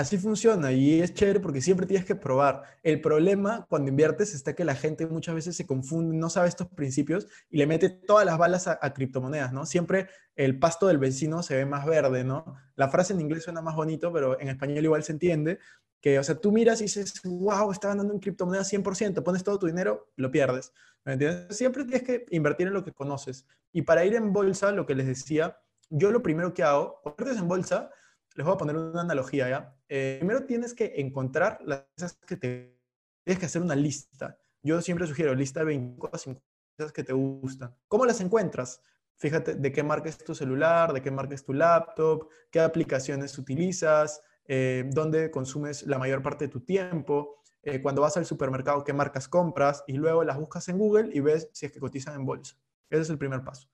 [0.00, 2.62] Así funciona y es chévere porque siempre tienes que probar.
[2.82, 6.68] El problema cuando inviertes está que la gente muchas veces se confunde, no sabe estos
[6.68, 9.66] principios y le mete todas las balas a, a criptomonedas, ¿no?
[9.66, 12.56] Siempre el pasto del vecino se ve más verde, ¿no?
[12.76, 15.58] La frase en inglés suena más bonito, pero en español igual se entiende.
[16.00, 19.58] Que, o sea, tú miras y dices, wow, está ganando en criptomonedas 100%, pones todo
[19.58, 20.72] tu dinero, lo pierdes.
[21.04, 21.54] ¿Me entiendes?
[21.54, 23.46] Siempre tienes que invertir en lo que conoces.
[23.70, 25.58] Y para ir en bolsa, lo que les decía,
[25.90, 27.90] yo lo primero que hago, cuando inviertes en bolsa,
[28.34, 29.76] les voy a poner una analogía, ¿ya?
[29.92, 32.78] Eh, primero tienes que encontrar las cosas que te...
[33.24, 34.38] Tienes que hacer una lista.
[34.62, 36.46] Yo siempre sugiero lista de 25 a 50
[36.78, 37.74] cosas que te gustan.
[37.88, 38.80] ¿Cómo las encuentras?
[39.16, 43.36] Fíjate de qué marca es tu celular, de qué marca es tu laptop, qué aplicaciones
[43.36, 48.84] utilizas, eh, dónde consumes la mayor parte de tu tiempo, eh, cuando vas al supermercado,
[48.84, 52.14] qué marcas compras, y luego las buscas en Google y ves si es que cotizan
[52.14, 52.56] en bolsa.
[52.88, 53.68] Ese es el primer paso.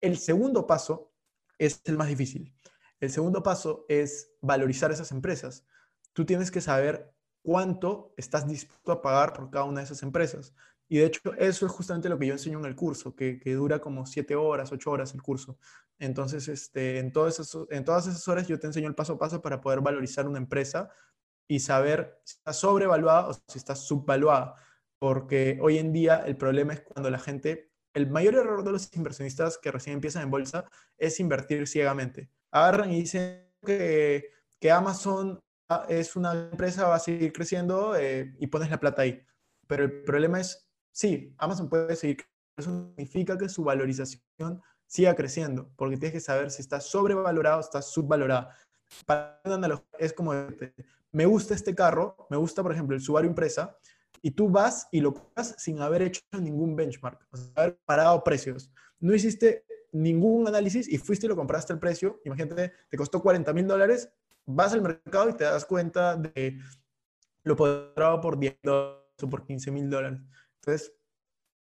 [0.00, 1.12] El segundo paso
[1.58, 2.52] es el más difícil.
[3.00, 5.66] El segundo paso es valorizar esas empresas.
[6.12, 10.54] Tú tienes que saber cuánto estás dispuesto a pagar por cada una de esas empresas.
[10.88, 13.54] Y de hecho, eso es justamente lo que yo enseño en el curso, que, que
[13.54, 15.56] dura como siete horas, ocho horas el curso.
[16.00, 19.18] Entonces, este, en, todas esas, en todas esas horas yo te enseño el paso a
[19.18, 20.90] paso para poder valorizar una empresa
[21.46, 24.56] y saber si está sobrevaluada o si está subvaluada.
[24.98, 28.94] Porque hoy en día el problema es cuando la gente, el mayor error de los
[28.96, 30.64] inversionistas que recién empiezan en bolsa
[30.98, 32.30] es invertir ciegamente.
[32.50, 35.38] Agarran y dicen que, que Amazon
[35.68, 39.24] ah, es una empresa, va a seguir creciendo eh, y pones la plata ahí.
[39.66, 42.40] Pero el problema es, sí, Amazon puede seguir creciendo.
[42.58, 47.60] Eso significa que su valorización siga creciendo, porque tienes que saber si está sobrevalorado o
[47.60, 48.50] está subvalorado.
[49.98, 50.32] Es como,
[51.12, 53.78] me gusta este carro, me gusta, por ejemplo, el Subaru Impresa,
[54.20, 58.22] y tú vas y lo compras sin haber hecho ningún benchmark, o sea, haber parado
[58.22, 58.70] precios.
[58.98, 63.52] No hiciste ningún análisis y fuiste y lo compraste al precio, imagínate, te costó 40
[63.52, 64.10] mil dólares,
[64.46, 66.58] vas al mercado y te das cuenta de
[67.42, 70.20] lo comprado por 10 dólares o por 15 mil dólares.
[70.56, 70.92] Entonces,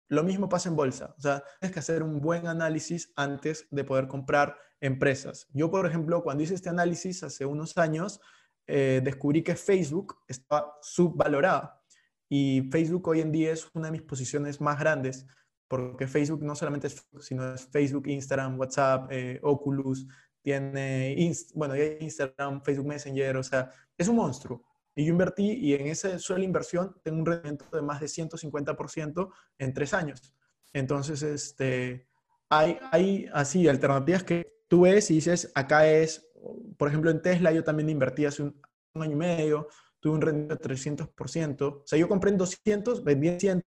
[0.09, 1.15] lo mismo pasa en bolsa.
[1.19, 5.49] O sea, tienes que hacer un buen análisis antes de poder comprar empresas.
[5.53, 8.21] Yo, por ejemplo, cuando hice este análisis hace unos años,
[8.67, 11.83] eh, descubrí que Facebook estaba subvalorada.
[12.29, 15.27] Y Facebook hoy en día es una de mis posiciones más grandes,
[15.69, 20.07] porque Facebook no solamente es Facebook, sino es Facebook, Instagram, WhatsApp, eh, Oculus,
[20.43, 24.63] tiene, bueno, Instagram, Facebook Messenger, o sea, es un monstruo.
[24.95, 29.31] Y yo invertí y en esa sola inversión tengo un rendimiento de más de 150%
[29.59, 30.35] en tres años.
[30.73, 32.07] Entonces, este,
[32.49, 36.29] hay, hay así alternativas que tú ves y dices, acá es,
[36.77, 38.61] por ejemplo, en Tesla yo también invertí hace un,
[38.95, 39.69] año y medio,
[40.01, 41.63] tuve un rendimiento de 300%.
[41.63, 43.65] O sea, yo compré en 200, vendí en 100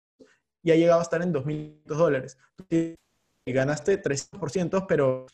[0.64, 2.38] y ha llegado a estar en 2.000 dólares.
[3.45, 5.26] Ganaste 300%, pero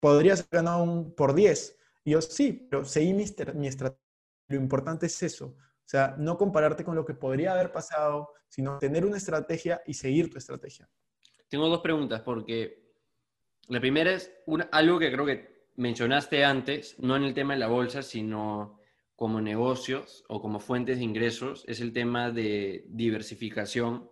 [0.00, 1.76] podrías haber ganado un por 10.
[2.04, 4.08] Y yo sí, pero seguí mi, mi estrategia
[4.48, 5.46] lo importante es eso.
[5.56, 9.94] O sea, no compararte con lo que podría haber pasado, sino tener una estrategia y
[9.94, 10.88] seguir tu estrategia.
[11.48, 12.92] Tengo dos preguntas, porque
[13.68, 14.32] la primera es
[14.72, 18.80] algo que creo que mencionaste antes, no en el tema de la bolsa, sino
[19.16, 24.08] como negocios o como fuentes de ingresos, es el tema de diversificación,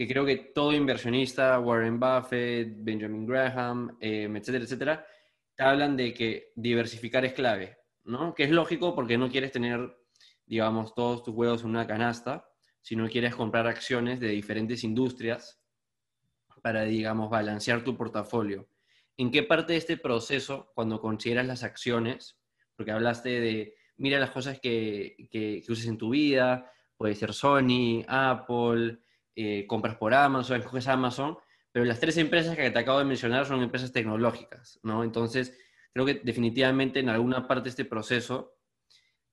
[0.00, 5.06] que creo que todo inversionista, Warren Buffett, Benjamin Graham, eh, etcétera, etcétera,
[5.58, 7.76] hablan de que diversificar es clave.
[8.04, 8.34] ¿no?
[8.34, 9.94] Que es lógico porque no quieres tener,
[10.46, 12.48] digamos, todos tus huevos en una canasta,
[12.80, 15.60] sino quieres comprar acciones de diferentes industrias
[16.62, 18.70] para, digamos, balancear tu portafolio.
[19.18, 22.38] ¿En qué parte de este proceso, cuando consideras las acciones,
[22.74, 28.02] porque hablaste de, mira las cosas que, que, uses en tu vida, puede ser Sony,
[28.08, 28.98] Apple,
[29.36, 31.38] eh, compras por Amazon, escoges Amazon,
[31.72, 35.04] pero las tres empresas que te acabo de mencionar son empresas tecnológicas, ¿no?
[35.04, 35.56] Entonces,
[35.92, 38.56] creo que definitivamente en alguna parte de este proceso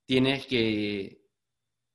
[0.05, 1.25] tienes que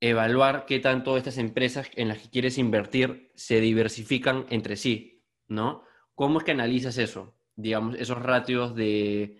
[0.01, 5.85] evaluar qué tanto estas empresas en las que quieres invertir se diversifican entre sí, ¿no?
[6.15, 7.37] ¿Cómo es que analizas eso?
[7.55, 9.39] Digamos, esos ratios de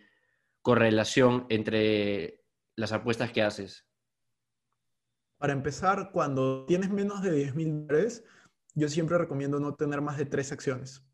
[0.63, 2.45] correlación entre
[2.77, 3.87] las apuestas que haces.
[5.39, 8.25] Para empezar, cuando tienes menos de 10 mil dólares,
[8.75, 11.05] yo siempre recomiendo no tener más de tres acciones.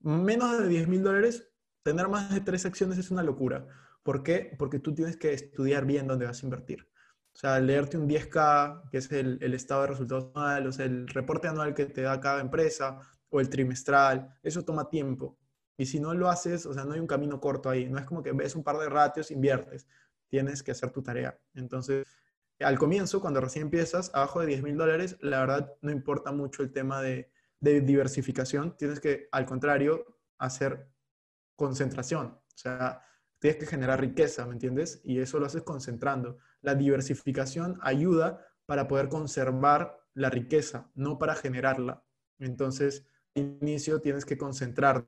[0.00, 1.48] Menos de 10 mil dólares,
[1.82, 3.66] tener más de tres acciones es una locura.
[4.02, 4.54] ¿Por qué?
[4.58, 6.88] Porque tú tienes que estudiar bien dónde vas a invertir.
[7.34, 11.08] O sea, leerte un 10K, que es el, estado de resultados anual, o sea, el
[11.08, 15.38] reporte anual que te da cada empresa, o el trimestral, eso toma tiempo.
[15.78, 17.88] Y si no lo haces, o sea, no hay un camino corto ahí.
[17.88, 19.86] No es como que ves un par de ratios, inviertes.
[20.28, 21.38] Tienes que hacer tu tarea.
[21.54, 22.06] Entonces,
[22.62, 26.62] al comienzo, cuando recién empiezas, abajo de 10 mil dólares, la verdad no importa mucho
[26.62, 28.76] el tema de, diversificación.
[28.76, 30.88] Tienes que, al contrario, hacer
[31.54, 32.26] concentración.
[32.26, 33.02] O sea,
[33.38, 35.00] tienes que generar riqueza, ¿me entiendes?
[35.04, 36.38] Y eso lo haces concentrando.
[36.60, 42.04] La diversificación ayuda para poder conservar la riqueza, no para generarla.
[42.40, 43.06] Entonces,
[43.36, 45.06] al inicio tienes que concentrar.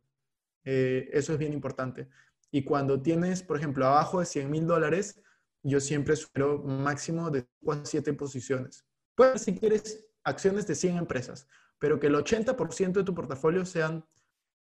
[0.64, 2.08] Eh, eso es bien importante.
[2.52, 5.20] Y cuando tienes, por ejemplo, abajo de 100 mil dólares,
[5.64, 7.46] yo siempre suelo máximo de
[7.82, 8.84] 7 posiciones.
[9.16, 11.48] Puedes, si quieres, acciones de 100 empresas,
[11.78, 14.04] pero que el 80% de tu portafolio sean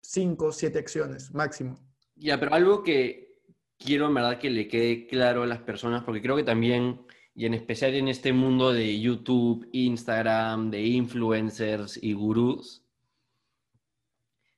[0.01, 1.76] cinco, siete acciones máximo.
[2.14, 3.43] Ya, pero algo que
[3.78, 7.03] quiero en verdad que le quede claro a las personas, porque creo que también,
[7.34, 12.84] y en especial en este mundo de YouTube, Instagram, de influencers y gurús,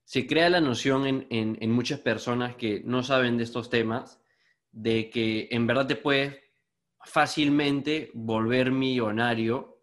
[0.04, 4.20] se crea la noción en, en muchas personas que no saben de estos temas,
[4.78, 6.38] de que en verdad te puedes
[7.04, 9.82] fácilmente volver millonario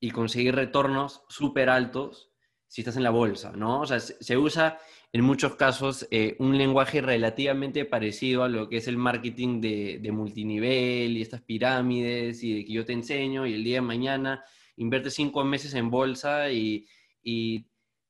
[0.00, 2.30] y conseguir retornos súper altos
[2.66, 3.80] si estás en la bolsa, ¿no?
[3.80, 4.78] O sea, se usa
[5.14, 10.10] en muchos casos eh, un lenguaje relativamente parecido a lo que es el marketing de,
[10.12, 14.44] multinivel y estas pirámides y de que yo te enseño y el día de mañana
[14.76, 16.86] inviertes cinco meses en bolsa y,
[17.22, 17.66] y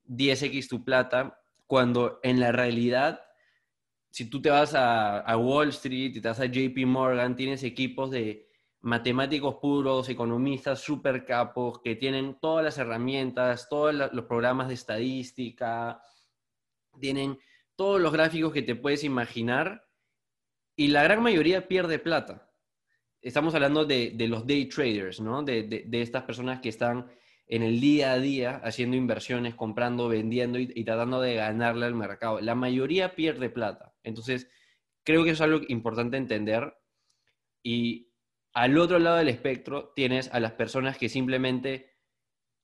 [0.09, 3.21] 10x tu plata, cuando en la realidad,
[4.19, 8.11] si tú te vas a, Wall Street y te vas a JP Morgan, tienes equipos
[8.11, 8.49] de
[8.81, 16.03] matemáticos puros, economistas super capos, que tienen todas las herramientas, todos los programas de estadística,
[17.01, 17.39] tienen
[17.77, 19.87] todos los gráficos que te puedes imaginar
[20.75, 22.51] y la gran mayoría pierde plata.
[23.23, 25.45] Estamos hablando de, los day traders, ¿no?
[25.45, 27.07] De, estas personas que están
[27.47, 31.95] en el día a día haciendo inversiones, comprando, vendiendo y, y tratando de ganarle al
[31.95, 32.41] mercado.
[32.41, 33.88] La mayoría pierde plata.
[34.03, 34.51] Entonces,
[35.05, 36.77] creo que es algo importante entender
[37.63, 38.13] y
[38.53, 41.99] al otro lado del espectro tienes a las personas que simplemente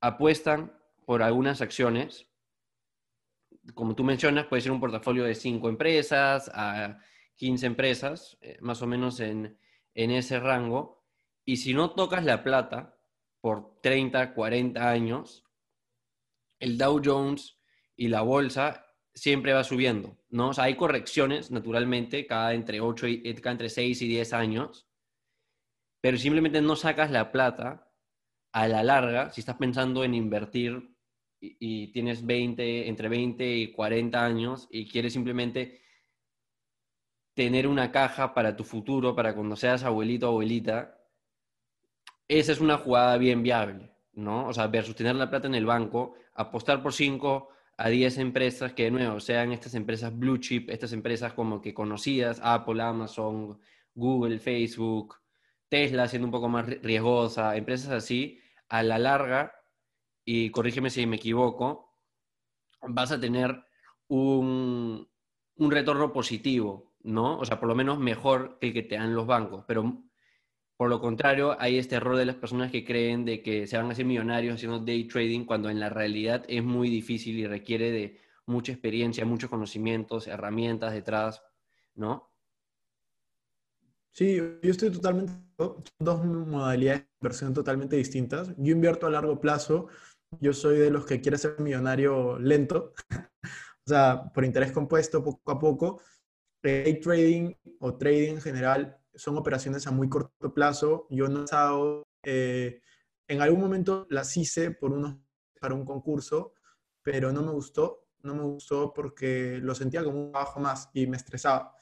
[0.01, 0.77] apuestan
[1.07, 2.29] por algunas acciones.
[3.75, 6.99] Como tú mencionas, puede ser un portafolio de 5 empresas a
[7.37, 9.59] 15 empresas, eh, más o menos en,
[9.95, 11.05] en ese rango.
[11.45, 12.99] Y si no tocas la plata
[13.41, 15.45] por 30, 40 años,
[16.59, 17.59] el Dow Jones
[17.97, 20.51] y la bolsa siempre va subiendo, ¿no?
[20.51, 24.89] O sea, hay correcciones, naturalmente, cada entre, 8 y, cada entre 6 y 10 años,
[26.01, 27.91] pero simplemente no sacas la plata
[28.53, 30.97] a la larga, si estás pensando en invertir
[31.41, 35.81] y, tienes 20, entre 20 y 40 años y quieres simplemente
[37.35, 41.01] tener una caja para tu futuro, para cuando seas abuelito o abuelita,
[42.29, 44.47] esa es una jugada bien viable, ¿no?
[44.47, 48.73] O sea, versus tener la plata en el banco, apostar por 5 a 10 empresas
[48.73, 53.59] que, de nuevo, sean estas empresas blue chip, estas empresas como que conocidas, Apple, Amazon,
[53.95, 55.17] Google, Facebook,
[55.69, 59.53] Tesla siendo un poco más riesgosa, empresas así, a la larga
[60.25, 61.99] y corrígeme si me equivoco,
[62.81, 63.65] vas a tener
[64.09, 65.09] un,
[65.57, 67.39] un retorno positivo, ¿no?
[67.39, 70.05] O sea, por lo menos mejor que el que te dan los bancos, pero
[70.77, 73.87] por lo contrario, hay este error de las personas que creen de que se van
[73.87, 77.91] a hacer millonarios haciendo day trading cuando en la realidad es muy difícil y requiere
[77.93, 81.43] de mucha experiencia, muchos conocimientos, herramientas detrás,
[81.95, 82.31] ¿no?
[84.11, 85.33] Sí, yo estoy totalmente,
[85.99, 88.55] dos modalidades de inversión totalmente distintas.
[88.57, 89.89] Yo invierto a largo plazo
[90.41, 92.93] yo soy de los que quiere ser millonario lento,
[93.87, 96.01] o sea, por interés compuesto, poco a poco.
[96.63, 101.07] Day trading o trading en general son operaciones a muy corto plazo.
[101.11, 102.81] Yo no he estado, eh,
[103.29, 105.17] en algún momento las hice por unos,
[105.61, 106.55] para un concurso,
[107.03, 108.07] pero no me gustó.
[108.23, 111.75] No me gustó porque lo sentía como un trabajo más y me estresaba.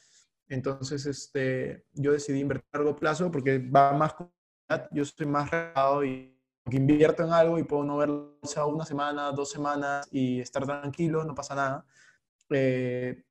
[0.49, 4.15] Entonces, este, yo decidí invertir a largo plazo porque va más
[4.93, 6.37] yo soy más relajado y
[6.71, 10.65] invierto en algo y puedo no verlo o sea, una semana, dos semanas y estar
[10.65, 11.87] tranquilo, no pasa nada.
[12.51, 13.25] Eh,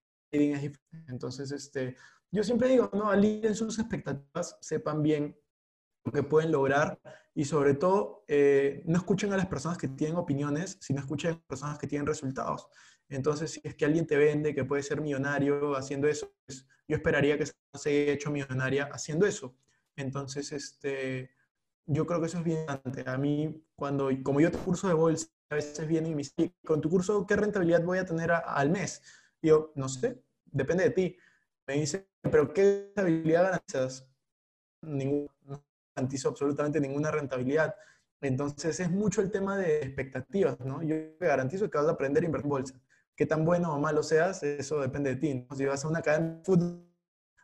[1.07, 1.95] entonces, este,
[2.31, 5.37] yo siempre digo, no, alineen sus expectativas, sepan bien
[6.03, 6.99] lo que pueden lograr
[7.33, 11.33] y sobre todo eh, no escuchen a las personas que tienen opiniones, sino escuchen a
[11.33, 12.67] las personas que tienen resultados.
[13.09, 16.95] Entonces, si es que alguien te vende que puede ser millonario haciendo eso, pues, yo
[16.95, 17.53] esperaría que se
[17.85, 19.55] haya hecho millonaria haciendo eso.
[19.97, 21.31] Entonces, este,
[21.85, 22.65] yo creo que eso es bien.
[23.05, 26.55] A mí, cuando, como yo tengo curso de bolsa, a veces vienen y me dicen,
[26.65, 29.01] con tu curso, ¿qué rentabilidad voy a tener al mes?
[29.41, 31.17] Y yo, no sé, depende de ti.
[31.67, 34.07] Me dice, ¿pero qué rentabilidad garantizas?
[34.81, 35.27] No
[35.95, 37.75] garantizo absolutamente ninguna rentabilidad.
[38.21, 40.83] Entonces, es mucho el tema de expectativas, ¿no?
[40.83, 42.81] Yo te garantizo que vas a aprender a invertir en bolsa.
[43.15, 45.47] Qué tan bueno o malo seas, eso depende de ti.
[45.55, 46.87] Si vas a una cadena de fútbol,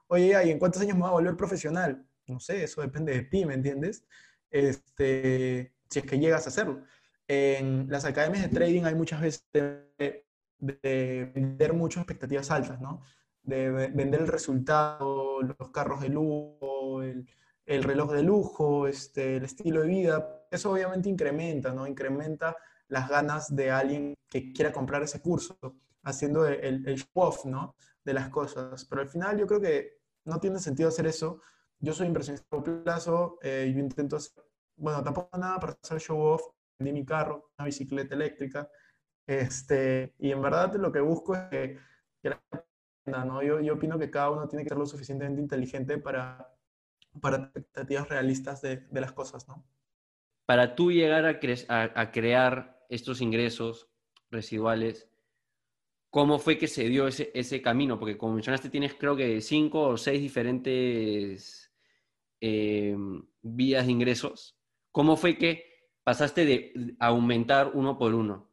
[0.08, 2.08] oye, ¿y en cuántos años me voy a volver profesional?
[2.28, 4.04] No sé, eso depende de ti, ¿me entiendes?
[4.52, 6.84] este, si es que llegas a hacerlo.
[7.28, 10.26] En las academias de trading hay muchas veces de,
[10.60, 13.02] vender muchas expectativas altas, ¿no?
[13.48, 17.28] De vender el resultado, los carros de lujo, el,
[17.66, 20.46] el reloj de lujo, este, el estilo de vida.
[20.52, 21.88] Eso obviamente incrementa, ¿no?
[21.88, 22.56] Incrementa
[22.90, 25.58] las ganas de alguien que quiera comprar ese curso,
[26.04, 27.76] haciendo el, el show off, ¿no?
[28.04, 28.86] De las cosas.
[28.86, 31.42] Pero al final yo creo que no tiene sentido hacer eso
[31.80, 34.44] yo soy inversionista a plazo, eh, yo intento hacer,
[34.76, 36.42] bueno, tampoco nada para hacer show off,
[36.80, 38.70] vendí mi carro, una bicicleta eléctrica,
[39.26, 41.80] este, y en verdad lo que busco es que,
[43.08, 43.42] ¿no?
[43.42, 46.54] yo, yo opino que cada uno tiene que ser lo suficientemente inteligente para,
[47.22, 49.66] para expectativas realistas de, de las cosas, ¿no?
[50.46, 51.40] Para tú llegar a,
[51.70, 53.90] a, a crear estos ingresos
[54.30, 55.10] residuales,
[56.10, 58.00] ¿Cómo fue que se dio ese, ese, camino?
[58.00, 61.72] Porque como mencionaste, tienes creo que cinco o seis diferentes
[62.40, 62.96] eh,
[63.42, 64.58] vías de ingresos,
[64.92, 65.66] ¿cómo fue que
[66.04, 68.50] pasaste de aumentar uno por uno?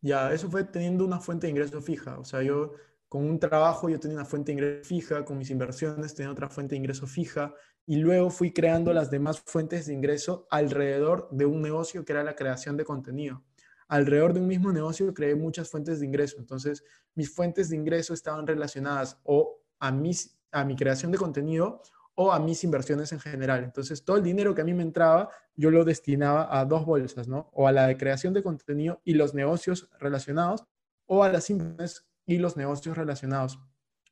[0.00, 2.18] Ya, eso fue teniendo una fuente de ingreso fija.
[2.18, 2.72] O sea, yo
[3.08, 6.48] con un trabajo yo tenía una fuente de ingreso fija, con mis inversiones tenía otra
[6.48, 7.54] fuente de ingreso fija
[7.86, 12.22] y luego fui creando las demás fuentes de ingreso alrededor de un negocio que era
[12.22, 13.42] la creación de contenido.
[13.88, 16.36] Alrededor de un mismo negocio creé muchas fuentes de ingreso.
[16.38, 16.84] Entonces,
[17.14, 21.80] mis fuentes de ingreso estaban relacionadas o a, mis, a mi creación de contenido
[22.14, 23.64] o a mis inversiones en general.
[23.64, 27.26] Entonces, todo el dinero que a mí me entraba, yo lo destinaba a dos bolsas,
[27.26, 27.48] ¿no?
[27.54, 30.64] O a la de creación de contenido y los negocios relacionados,
[31.06, 33.58] o a las inversiones y los negocios relacionados.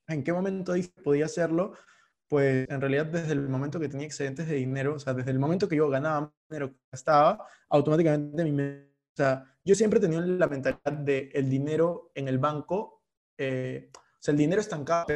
[0.08, 0.72] ¿En qué momento
[1.04, 1.74] podía hacerlo?
[2.28, 5.38] Pues en realidad desde el momento que tenía excedentes de dinero, o sea, desde el
[5.38, 8.62] momento que yo ganaba dinero que gastaba, automáticamente mi...
[8.62, 13.04] O sea, yo siempre tenía la mentalidad de el dinero en el banco,
[13.36, 15.06] eh, o sea, el dinero estancado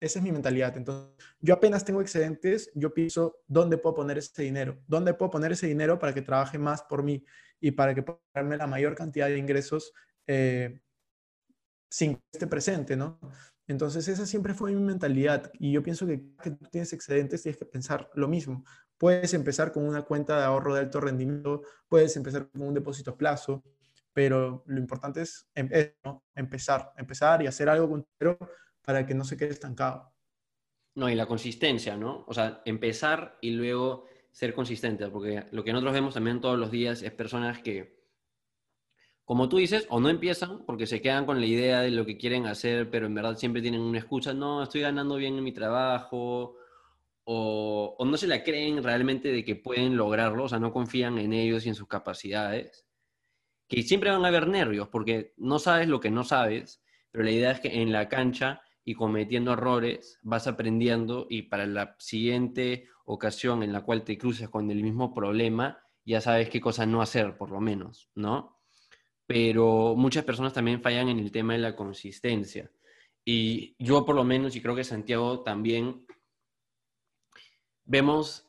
[0.00, 0.76] esa es mi mentalidad.
[0.76, 5.52] Entonces, yo apenas tengo excedentes, yo pienso dónde puedo poner ese dinero, dónde puedo poner
[5.52, 7.24] ese dinero para que trabaje más por mí
[7.58, 9.92] y para que pueda darme la mayor cantidad de ingresos
[10.26, 10.80] eh,
[11.90, 13.18] sin esté presente, ¿no?
[13.66, 17.58] Entonces esa siempre fue mi mentalidad y yo pienso que que tú tienes excedentes tienes
[17.58, 18.64] que pensar lo mismo.
[18.96, 23.12] Puedes empezar con una cuenta de ahorro de alto rendimiento, puedes empezar con un depósito
[23.12, 23.62] a plazo,
[24.12, 25.70] pero lo importante es em-
[26.34, 28.06] empezar, empezar y hacer algo con
[28.82, 30.12] para que no se quede estancado.
[30.94, 32.24] No, y la consistencia, ¿no?
[32.26, 36.70] O sea, empezar y luego ser consistente, porque lo que nosotros vemos también todos los
[36.70, 37.97] días es personas que,
[39.28, 42.16] como tú dices, o no empiezan porque se quedan con la idea de lo que
[42.16, 45.52] quieren hacer, pero en verdad siempre tienen una excusa, no, estoy ganando bien en mi
[45.52, 46.56] trabajo,
[47.24, 51.18] o, o no se la creen realmente de que pueden lograrlo, o sea, no confían
[51.18, 52.86] en ellos y en sus capacidades,
[53.68, 57.30] que siempre van a haber nervios, porque no sabes lo que no sabes, pero la
[57.30, 62.88] idea es que en la cancha y cometiendo errores vas aprendiendo y para la siguiente
[63.04, 67.02] ocasión en la cual te cruces con el mismo problema, ya sabes qué cosa no
[67.02, 68.57] hacer, por lo menos, ¿no?
[69.28, 72.70] Pero muchas personas también fallan en el tema de la consistencia.
[73.26, 76.06] Y yo por lo menos, y creo que Santiago también,
[77.84, 78.48] vemos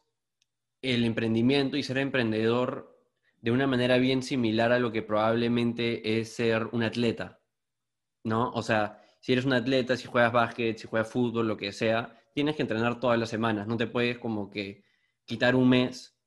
[0.82, 2.98] el emprendimiento y ser emprendedor
[3.42, 7.42] de una manera bien similar a lo que probablemente es ser un atleta,
[8.24, 8.52] ¿no?
[8.52, 12.18] O sea, si eres un atleta, si juegas básquet, si juegas fútbol, lo que sea,
[12.34, 14.86] tienes que entrenar todas las semanas, no te puedes como que
[15.26, 16.18] quitar un mes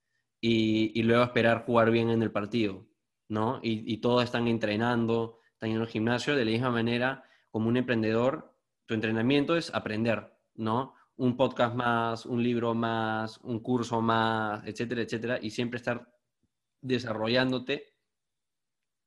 [0.42, 2.86] y, y luego esperar jugar bien en el partido,
[3.32, 3.60] ¿no?
[3.62, 7.78] Y, y todos están entrenando, están en el gimnasio, de la misma manera, como un
[7.78, 8.54] emprendedor,
[8.84, 10.94] tu entrenamiento es aprender, ¿no?
[11.16, 16.12] Un podcast más, un libro más, un curso más, etcétera, etcétera, y siempre estar
[16.82, 17.94] desarrollándote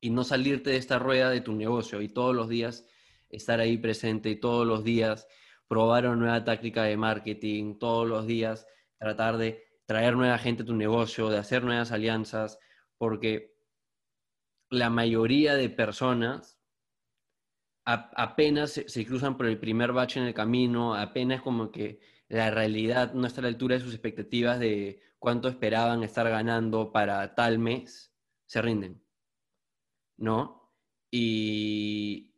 [0.01, 2.87] y no salirte de esta rueda de tu negocio y todos los días
[3.29, 5.27] estar ahí presente y todos los días
[5.67, 8.65] probar una nueva táctica de marketing, todos los días
[8.97, 12.57] tratar de traer nueva gente a tu negocio, de hacer nuevas alianzas,
[12.97, 13.54] porque
[14.69, 16.59] la mayoría de personas
[17.85, 22.49] apenas se, se cruzan por el primer bache en el camino, apenas como que la
[22.49, 27.35] realidad no está a la altura de sus expectativas de cuánto esperaban estar ganando para
[27.35, 28.13] tal mes,
[28.45, 29.03] se rinden,
[30.17, 30.73] ¿no?
[31.11, 32.33] Y,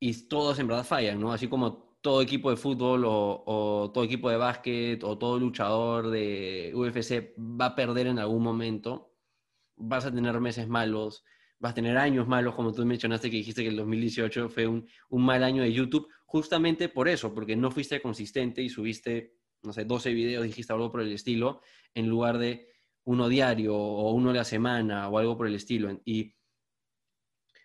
[0.00, 1.32] y todos en verdad fallan, ¿no?
[1.32, 6.08] Así como todo equipo de fútbol o, o todo equipo de básquet o todo luchador
[6.10, 9.16] de UFC va a perder en algún momento,
[9.76, 11.24] vas a tener meses malos,
[11.58, 14.86] vas a tener años malos, como tú mencionaste que dijiste que el 2018 fue un,
[15.08, 19.72] un mal año de YouTube, justamente por eso, porque no fuiste consistente y subiste, no
[19.72, 21.60] sé, 12 videos, dijiste algo por el estilo,
[21.94, 22.68] en lugar de
[23.04, 26.00] uno diario o uno a la semana o algo por el estilo.
[26.04, 26.34] Y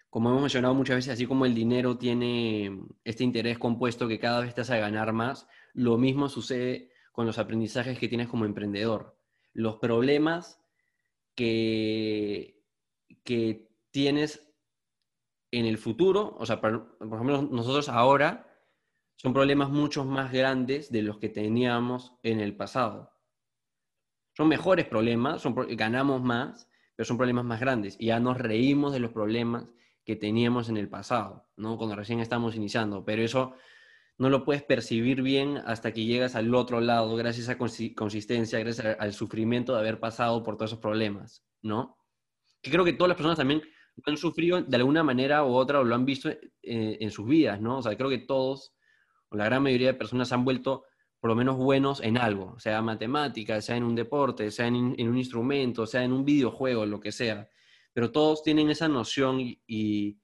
[0.09, 4.41] como hemos mencionado muchas veces, así como el dinero tiene este interés compuesto que cada
[4.41, 9.17] vez te hace ganar más, lo mismo sucede con los aprendizajes que tienes como emprendedor.
[9.53, 10.61] Los problemas
[11.35, 12.61] que,
[13.23, 14.53] que tienes
[15.51, 18.49] en el futuro, o sea, por, ejemplo, nosotros ahora
[19.15, 23.11] son problemas mucho más grandes de los que teníamos en el pasado.
[24.35, 25.43] Son mejores problemas,
[25.77, 27.95] ganamos más, pero son problemas más grandes.
[27.99, 29.69] Y ya nos reímos de los problemas
[30.03, 31.77] que teníamos en el pasado, ¿no?
[31.77, 33.05] Cuando recién estamos iniciando.
[33.05, 33.53] Pero eso
[34.17, 38.57] no lo puedes percibir bien hasta que llegas al otro lado, gracias a consi- consistencia,
[38.57, 41.99] gracias al sufrimiento de haber pasado por todos esos problemas, ¿no?
[42.63, 43.61] Que creo que todas las personas también
[44.05, 47.61] han sufrido de alguna manera u otra o lo han visto eh, en sus vidas,
[47.61, 47.77] ¿no?
[47.77, 48.73] O sea, creo que todos,
[49.29, 50.83] o la gran mayoría de personas han vuelto
[51.19, 55.07] por lo menos buenos en algo, sea matemáticas, sea en un deporte, sea en, en
[55.07, 57.47] un instrumento, sea en un videojuego, lo que sea.
[57.93, 60.19] Pero todos tienen esa noción y,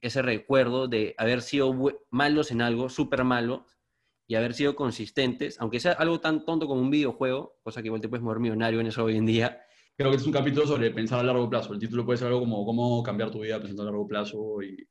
[0.00, 1.72] ese recuerdo de haber sido
[2.10, 3.78] malos en algo, súper malos,
[4.26, 8.00] y haber sido consistentes, aunque sea algo tan tonto como un videojuego, cosa que igual
[8.00, 9.60] te puedes mover millonario en eso hoy en día,
[9.96, 11.72] Creo que es un capítulo sobre pensar a largo plazo.
[11.72, 14.86] El título puede ser algo como cómo cambiar tu vida pensando a largo plazo y,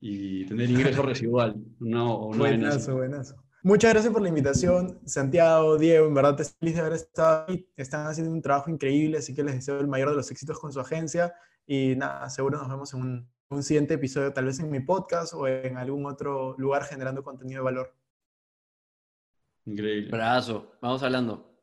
[0.00, 1.56] y tener ingreso residual.
[1.80, 2.38] No, no.
[2.38, 3.34] Buenazo, buenazo.
[3.64, 7.66] Muchas gracias por la invitación, Santiago, Diego, en verdad estoy feliz de haber estado aquí.
[7.78, 10.70] Están haciendo un trabajo increíble, así que les deseo el mayor de los éxitos con
[10.70, 11.34] su agencia
[11.66, 15.32] y nada, seguro nos vemos en un, un siguiente episodio, tal vez en mi podcast
[15.32, 17.94] o en algún otro lugar generando contenido de valor.
[19.64, 20.10] Increíble.
[20.10, 21.53] brazo, vamos hablando.